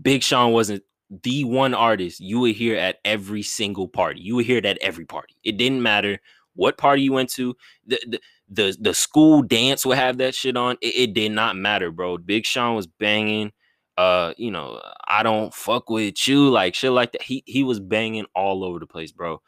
[0.00, 0.84] Big Sean wasn't
[1.22, 4.20] the one artist you would hear at every single party.
[4.20, 5.34] You would hear it at every party.
[5.42, 6.20] It didn't matter
[6.58, 7.56] what party you went to.
[7.86, 10.76] The the the, the school dance would have that shit on.
[10.80, 12.16] It, it, did not matter, bro.
[12.16, 13.52] Big Sean was banging.
[13.96, 17.22] Uh, you know, I don't fuck with you, like shit like that.
[17.22, 19.40] He he was banging all over the place, bro.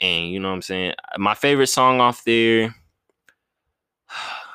[0.00, 0.94] And you know what I'm saying?
[1.18, 2.74] My favorite song off there.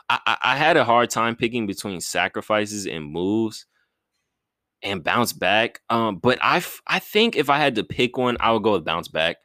[0.09, 3.65] I, I had a hard time picking between sacrifices and moves
[4.81, 5.81] and bounce back.
[5.89, 8.85] Um, but I I think if I had to pick one, I would go with
[8.85, 9.37] bounce back.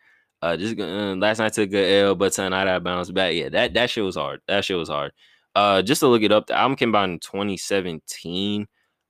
[0.42, 3.34] Uh, just uh, last night I took a L, but tonight I bounced back.
[3.34, 4.40] Yeah, that that shit was hard.
[4.48, 5.12] That shit was hard.
[5.54, 8.66] Uh, just to look it up, the album came out in 2017.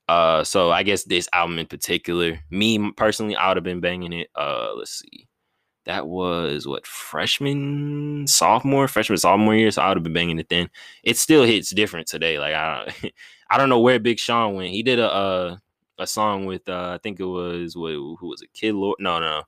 [0.09, 4.13] Uh, so I guess this album in particular, me personally, I would have been banging
[4.13, 4.29] it.
[4.35, 5.27] Uh, let's see,
[5.87, 9.71] that was what freshman, sophomore, freshman, sophomore year.
[9.71, 10.69] So I would have been banging it then.
[11.03, 12.39] It still hits different today.
[12.39, 12.93] Like I,
[13.51, 14.71] I don't know where Big Sean went.
[14.71, 15.57] He did a uh
[15.99, 18.53] a song with uh I think it was what who was it?
[18.53, 18.97] Kid Lord?
[19.01, 19.43] No, no,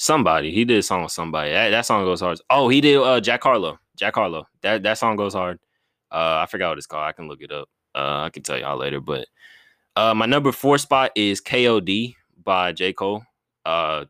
[0.00, 0.50] somebody.
[0.50, 1.52] He did a song with somebody.
[1.52, 2.40] That, that song goes hard.
[2.48, 3.78] Oh, he did uh Jack Harlow.
[3.96, 4.46] Jack Harlow.
[4.62, 5.58] That that song goes hard.
[6.10, 7.04] Uh, I forgot what it's called.
[7.04, 7.68] I can look it up.
[7.94, 9.00] Uh, I can tell y'all later.
[9.00, 9.28] But
[9.94, 13.22] uh, my number four spot is KOD by J Cole.
[13.64, 14.06] Uh,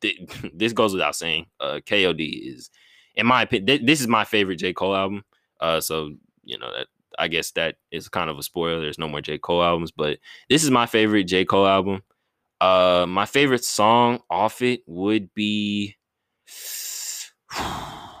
[0.00, 1.46] th- this goes without saying.
[1.58, 2.70] Uh, KOD is,
[3.14, 5.24] in my opinion, th- this is my favorite J Cole album.
[5.58, 6.12] Uh, so
[6.44, 6.86] you know that
[7.18, 8.80] I guess that is kind of a spoiler.
[8.80, 9.38] There's no more J.
[9.38, 11.44] Cole albums, but this is my favorite J.
[11.44, 12.02] Cole album.
[12.60, 15.96] Uh, my favorite song off it would be
[17.50, 18.12] I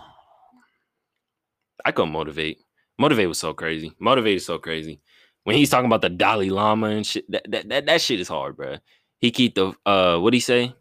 [1.92, 2.58] go motivate.
[2.98, 3.92] Motivate was so crazy.
[3.98, 5.00] Motivate is so crazy.
[5.44, 8.28] When he's talking about the Dalai Lama and shit, that that that, that shit is
[8.28, 8.76] hard, bro.
[9.20, 10.74] He keep the uh what he say?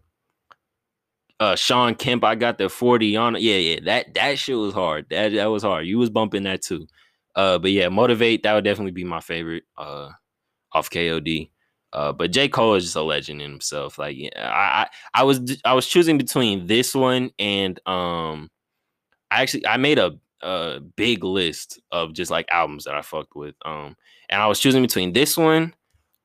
[1.40, 3.42] Uh Shawn Kemp, I got the 40 on it.
[3.42, 3.80] Yeah, yeah.
[3.86, 5.08] That that shit was hard.
[5.10, 5.86] That that was hard.
[5.88, 6.88] You was bumping that too.
[7.36, 9.64] Uh, but yeah, motivate that would definitely be my favorite.
[9.78, 10.10] Uh,
[10.74, 11.50] off KOD.
[11.92, 13.98] Uh, but J Cole is just a legend in himself.
[13.98, 14.88] Like, yeah, I, I,
[15.22, 18.50] I was I was choosing between this one and um,
[19.32, 23.36] I actually I made a a big list of just like albums that I fucked
[23.36, 23.56] with.
[23.66, 23.96] Um,
[24.30, 25.74] and I was choosing between this one,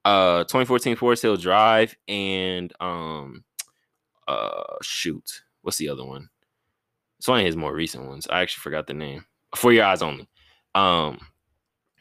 [0.05, 3.45] uh, 2014 Forest Hill Drive, and um,
[4.29, 6.29] uh, shoot, what's the other one?
[7.19, 8.27] It's one of his more recent ones.
[8.29, 9.25] I actually forgot the name.
[9.57, 10.29] For Your Eyes Only.
[10.75, 11.19] Um,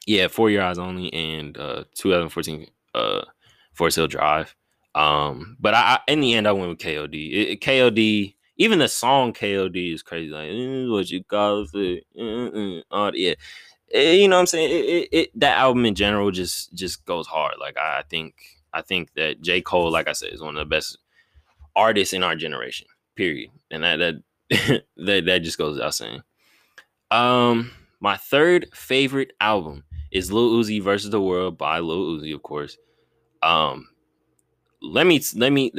[0.05, 3.21] yeah, For Your Eyes Only and uh 2014 uh
[3.73, 4.55] Forest Hill Drive.
[4.95, 7.13] Um, but I, in the end I went with KOD.
[7.13, 10.29] It, it, KOD, even the song KOD is crazy.
[10.29, 12.03] Like eh, what you call it,
[12.91, 13.33] uh, yeah.
[13.89, 15.07] It, you know what I'm saying?
[15.11, 17.55] It, that album in general just just goes hard.
[17.59, 18.35] Like I, I think
[18.73, 20.97] I think that J Cole, like I said, is one of the best
[21.75, 22.87] artists in our generation.
[23.15, 23.49] Period.
[23.71, 26.21] And that that that, that just goes without saying.
[27.09, 32.43] Um my third favorite album is Lil Uzi versus the World by Lil Uzi, of
[32.43, 32.77] course.
[33.43, 33.89] Um,
[34.81, 35.71] let me let me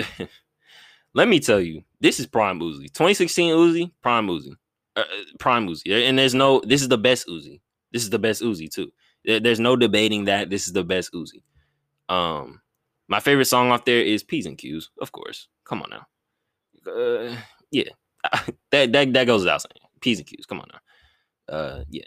[1.15, 4.53] let me tell you, this is Prime Uzi, 2016 Uzi, Prime Uzi,
[4.97, 5.05] uh, uh,
[5.39, 7.61] Prime Uzi, and there's no, this is the best Uzi.
[7.93, 8.93] This is the best Uzi too.
[9.25, 11.43] There's no debating that this is the best Uzi.
[12.09, 12.61] Um,
[13.09, 15.49] my favorite song off there is P's and Q's, of course.
[15.65, 16.07] Come on now.
[16.93, 17.35] Uh,
[17.71, 17.91] yeah,
[18.71, 19.89] that that that goes without saying.
[20.01, 20.45] P's and Q's.
[20.45, 20.81] Come on now
[21.49, 22.05] uh yeah.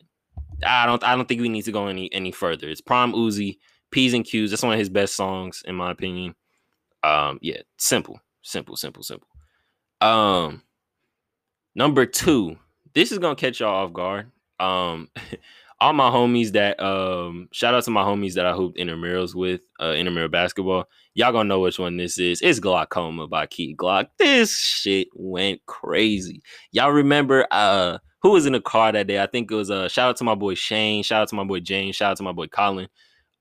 [0.66, 2.68] I don't I don't think we need to go any any further.
[2.68, 3.58] It's Prime Uzi,
[3.92, 4.52] P's and Q's.
[4.52, 6.36] That's one of his best songs, in my opinion.
[7.04, 9.28] Um, yeah, simple, simple, simple, simple.
[10.02, 10.62] Um
[11.76, 12.58] number two,
[12.94, 14.32] this is gonna catch y'all off guard.
[14.60, 15.10] Um
[15.80, 19.62] all my homies that um shout out to my homies that I hooped intramurals with,
[19.80, 20.86] uh intramural basketball.
[21.16, 22.42] Y'all gonna know which one this is.
[22.42, 24.08] It's Glockoma by Key Glock.
[24.20, 26.42] This shit went crazy.
[26.72, 29.22] Y'all remember uh who was in the car that day?
[29.22, 31.44] I think it was uh shout out to my boy Shane, shout out to my
[31.44, 32.88] boy James, shout out to my boy Colin.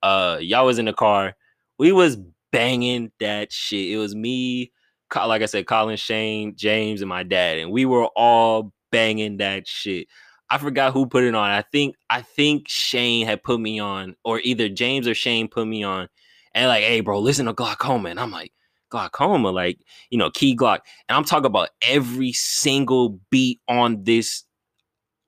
[0.07, 1.35] Uh y'all was in the car.
[1.79, 2.17] We was
[2.53, 3.91] banging that shit.
[3.91, 4.73] It was me,
[5.15, 9.67] like I said, Colin, Shane, James, and my dad, and we were all banging that
[9.67, 10.07] shit.
[10.49, 11.51] I forgot who put it on.
[11.51, 15.67] I think I think Shane had put me on, or either James or Shane put
[15.67, 16.09] me on,
[16.55, 18.11] and like, hey, bro, listen to Glockoma.
[18.11, 18.53] And I'm like,
[18.93, 19.81] Glockoma, like,
[20.11, 20.81] you know, key Glock.
[21.09, 24.45] And I'm talking about every single beat on this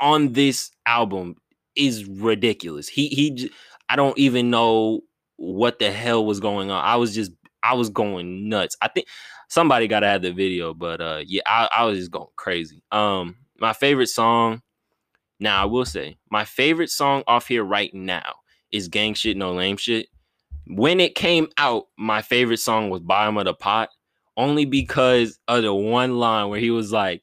[0.00, 1.36] on this album
[1.78, 2.88] is ridiculous.
[2.88, 3.50] He he
[3.88, 5.00] I don't even know
[5.36, 6.84] what the hell was going on.
[6.84, 8.76] I was just I was going nuts.
[8.82, 9.06] I think
[9.48, 12.82] somebody got to have the video, but uh yeah, I, I was just going crazy.
[12.92, 14.62] Um my favorite song
[15.40, 18.34] now I will say my favorite song off here right now
[18.72, 20.08] is Gang Shit No Lame Shit.
[20.66, 23.88] When it came out, my favorite song was Bottom of the Pot,
[24.36, 27.22] only because of the one line where he was like,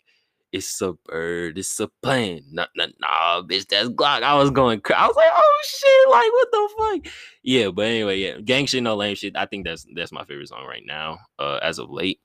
[0.52, 2.43] it's a bird, it's a plane.
[2.52, 4.24] Nah, nah, nah, bitch, that's Glock.
[4.24, 7.14] I was going, I was like, oh shit, like what the fuck?
[7.43, 9.36] Yeah, but anyway, yeah, gang shit, no lame shit.
[9.36, 12.20] I think that's that's my favorite song right now, uh, as of late.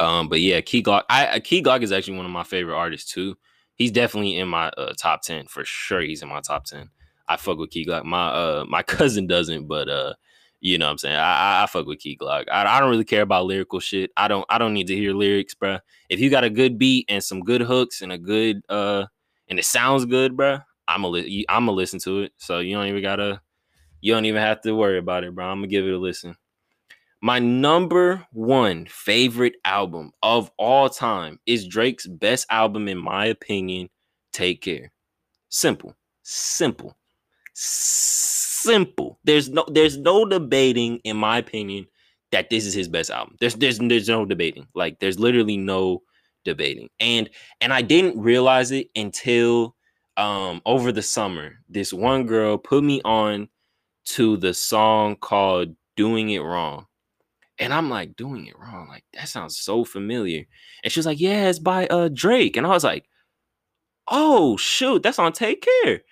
[0.00, 3.12] Um, but yeah, Key Glock, I Key Glock is actually one of my favorite artists
[3.12, 3.36] too.
[3.74, 6.00] He's definitely in my uh, top ten for sure.
[6.00, 6.90] He's in my top ten.
[7.28, 8.04] I fuck with Key Glock.
[8.04, 10.14] My uh, my cousin doesn't, but uh,
[10.60, 11.16] you know what I'm saying?
[11.16, 12.44] I, I, fuck with Key Glock.
[12.50, 14.10] I, I don't really care about lyrical shit.
[14.16, 15.78] I don't I don't need to hear lyrics, bro.
[16.08, 19.06] If you got a good beat and some good hooks and a good uh
[19.48, 22.32] and it sounds good, bro, I'm a li- I'm gonna listen to it.
[22.38, 23.40] So you don't even gotta
[24.00, 25.46] you don't even have to worry about it, bro.
[25.46, 26.36] I'm gonna give it a listen.
[27.20, 33.90] My number one favorite album of all time is Drake's best album, in my opinion.
[34.32, 34.92] Take care.
[35.48, 36.96] Simple, simple.
[39.24, 41.86] There's no there's no debating, in my opinion,
[42.32, 43.36] that this is his best album.
[43.40, 44.66] There's there's there's no debating.
[44.74, 46.02] Like there's literally no
[46.44, 46.88] debating.
[47.00, 47.30] And
[47.60, 49.76] and I didn't realize it until
[50.16, 51.54] um over the summer.
[51.68, 53.48] This one girl put me on
[54.06, 56.86] to the song called Doing It Wrong.
[57.58, 58.86] And I'm like, doing it wrong.
[58.88, 60.44] Like, that sounds so familiar.
[60.84, 62.56] And she was like, Yeah, it's by uh Drake.
[62.56, 63.06] And I was like,
[64.08, 66.02] Oh shoot, that's on Take Care.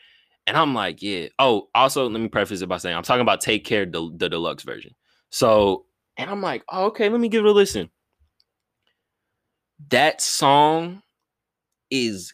[0.47, 1.27] And I'm like, yeah.
[1.39, 4.29] Oh, also, let me preface it by saying I'm talking about Take Care, the, the
[4.29, 4.93] deluxe version.
[5.31, 5.87] So,
[6.17, 7.91] and I'm like, oh, okay, let me give it a listen.
[9.91, 11.03] That song
[11.91, 12.33] is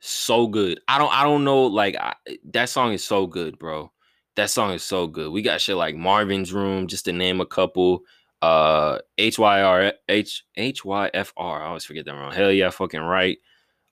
[0.00, 0.80] so good.
[0.88, 2.14] I don't, I don't know, like I,
[2.52, 3.92] that song is so good, bro.
[4.36, 5.30] That song is so good.
[5.30, 8.00] We got shit like Marvin's Room, just to name a couple.
[8.42, 11.62] Uh, H Y R H H Y F R.
[11.62, 12.32] I always forget that wrong.
[12.32, 13.38] Hell yeah, fucking right.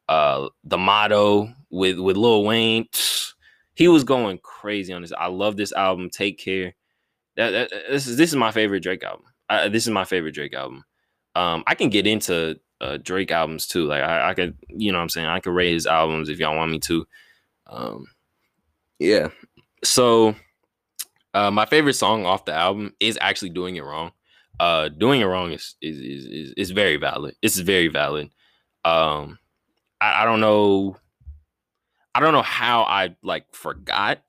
[0.09, 2.87] Uh, the motto with with Lil Wayne.
[3.83, 5.13] He was going crazy on this.
[5.19, 6.09] I love this album.
[6.09, 6.75] Take care.
[7.37, 9.27] That, that this is this is my favorite Drake album.
[9.49, 10.85] I, this is my favorite Drake album.
[11.35, 13.87] Um, I can get into uh, Drake albums too.
[13.87, 16.39] Like I, I could, you know, what I'm saying I could rate his albums if
[16.39, 17.05] y'all want me to.
[17.67, 18.07] Um,
[19.01, 19.31] yeah.
[19.83, 20.37] So,
[21.35, 24.13] uh, my favorite song off the album is actually "Doing It Wrong."
[24.61, 27.35] Uh, "Doing It Wrong" is is is is, is very valid.
[27.43, 28.31] It's very valid.
[28.85, 29.41] Um,
[30.01, 30.99] I, I don't know
[32.15, 34.23] I don't know how I like forgot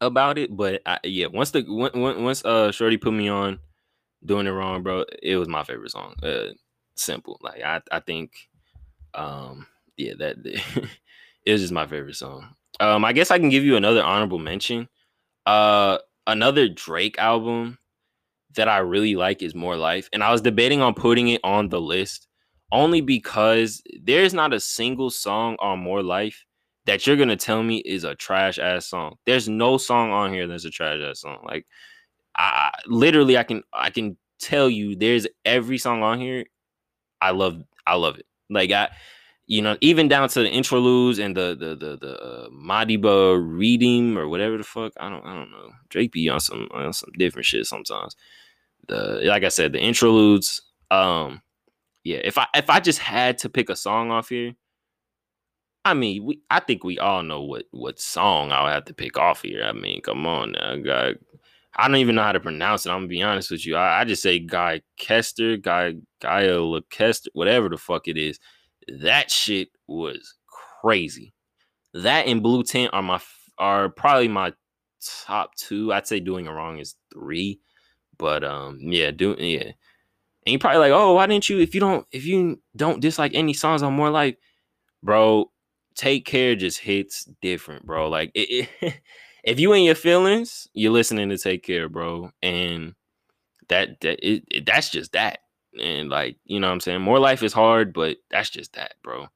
[0.00, 3.58] about it, but I, yeah, once the once uh Shorty put me on
[4.24, 6.14] doing it wrong, bro, it was my favorite song.
[6.22, 6.48] Uh,
[6.96, 8.48] simple, like I I think,
[9.14, 9.66] um,
[9.96, 10.36] yeah, that
[11.44, 12.54] it was just my favorite song.
[12.78, 14.88] Um, I guess I can give you another honorable mention.
[15.46, 17.78] Uh, another Drake album
[18.54, 21.68] that I really like is More Life, and I was debating on putting it on
[21.68, 22.28] the list
[22.72, 26.45] only because there's not a single song on More Life
[26.86, 29.16] that you're gonna tell me is a trash ass song.
[29.26, 31.44] There's no song on here that's a trash ass song.
[31.44, 31.66] Like
[32.36, 36.44] I literally I can I can tell you there's every song on here.
[37.20, 38.26] I love I love it.
[38.48, 38.90] Like I
[39.48, 44.16] you know, even down to the interludes and the the the the uh, Madiba Riddim
[44.16, 44.92] or whatever the fuck.
[44.98, 45.70] I don't I don't know.
[45.88, 48.16] Drake be on some on some different shit sometimes.
[48.88, 50.62] The like I said, the interludes.
[50.90, 51.42] Um,
[52.02, 52.18] yeah.
[52.24, 54.54] If I if I just had to pick a song off here,
[55.86, 59.16] I mean, we I think we all know what what song I'll have to pick
[59.16, 59.62] off here.
[59.62, 61.12] I mean, come on now.
[61.76, 62.90] I don't even know how to pronounce it.
[62.90, 63.76] I'm gonna be honest with you.
[63.76, 68.40] I, I just say Guy Kester, Guy Gaia Kester, whatever the fuck it is.
[69.00, 70.34] That shit was
[70.82, 71.32] crazy.
[71.94, 73.20] That and Blue Tint are my
[73.56, 74.54] are probably my
[75.28, 75.92] top two.
[75.92, 77.60] I'd say doing it wrong is three,
[78.18, 79.70] but um, yeah, doing yeah.
[80.46, 81.60] And you probably like, oh, why didn't you?
[81.60, 84.34] If you don't, if you don't dislike any songs on More Life,
[85.00, 85.50] bro,
[85.96, 88.08] take care just hits different, bro.
[88.08, 89.00] Like it, it,
[89.44, 92.30] if you in your feelings, you're listening to take care, bro.
[92.42, 92.94] And
[93.68, 95.40] that that it, it, that's just that.
[95.80, 97.02] And like, you know what I'm saying?
[97.02, 99.26] More life is hard, but that's just that, bro.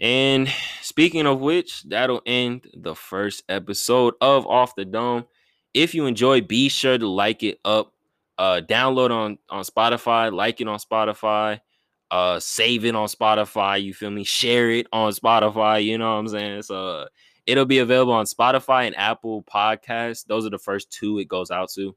[0.00, 0.48] And
[0.82, 5.24] speaking of which, that'll end the first episode of Off the Dome.
[5.72, 7.92] If you enjoy, be sure to like it up.
[8.36, 11.60] Uh, download on on Spotify, like it on Spotify
[12.10, 14.24] uh save it on Spotify, you feel me?
[14.24, 16.62] Share it on Spotify, you know what I'm saying?
[16.62, 17.06] So uh,
[17.46, 20.24] it'll be available on Spotify and Apple Podcasts.
[20.26, 21.94] Those are the first two it goes out to.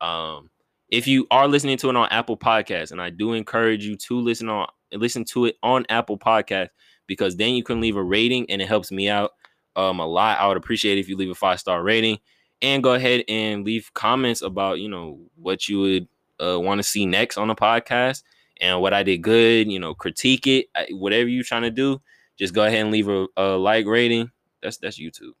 [0.00, 0.50] Um
[0.90, 4.20] if you are listening to it on Apple Podcasts, and I do encourage you to
[4.20, 6.70] listen on listen to it on Apple Podcasts
[7.06, 9.32] because then you can leave a rating and it helps me out.
[9.76, 10.38] um a lot.
[10.40, 12.18] I would appreciate if you leave a five star rating
[12.62, 16.08] and go ahead and leave comments about you know what you would
[16.42, 18.22] uh, want to see next on the podcast
[18.60, 19.70] and what I did good.
[19.70, 22.00] You know, critique it, whatever you're trying to do.
[22.38, 24.30] Just go ahead and leave a, a like rating.
[24.62, 25.32] That's that's YouTube.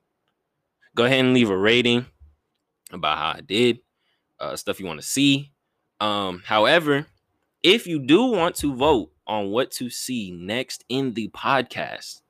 [0.94, 2.06] Go ahead and leave a rating
[2.92, 3.80] about how I did,
[4.40, 5.52] uh, stuff you want to see.
[6.00, 7.06] Um, however,
[7.62, 12.22] if you do want to vote on what to see next in the podcast,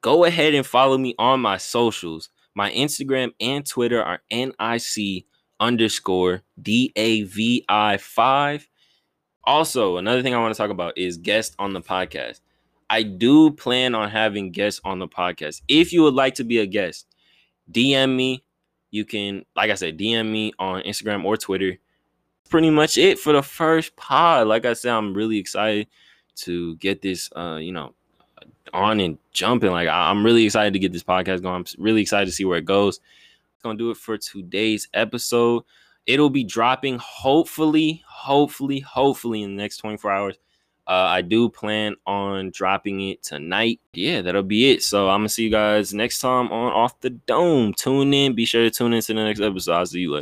[0.00, 2.30] go ahead and follow me on my socials.
[2.54, 5.24] My Instagram and Twitter are NIC
[5.60, 8.66] underscore DAVI5.
[9.44, 12.40] Also, another thing I want to talk about is guests on the podcast.
[12.88, 15.62] I do plan on having guests on the podcast.
[15.68, 17.06] If you would like to be a guest,
[17.70, 18.42] DM me.
[18.90, 21.78] You can, like I said, DM me on Instagram or Twitter.
[22.48, 24.48] Pretty much it for the first pod.
[24.48, 25.86] Like I said, I'm really excited
[26.36, 27.94] to get this, uh, you know,
[28.72, 29.70] on and jumping.
[29.70, 31.54] Like I- am really excited to get this podcast going.
[31.54, 32.96] I'm really excited to see where it goes.
[32.96, 35.62] It's gonna do it for today's episode.
[36.06, 40.36] It'll be dropping hopefully, hopefully, hopefully in the next 24 hours.
[40.86, 43.80] Uh, I do plan on dropping it tonight.
[43.92, 44.82] Yeah, that'll be it.
[44.82, 47.72] So I'm gonna see you guys next time on Off the Dome.
[47.74, 48.34] Tune in.
[48.34, 49.72] Be sure to tune in to the next episode.
[49.72, 50.18] I'll see you later.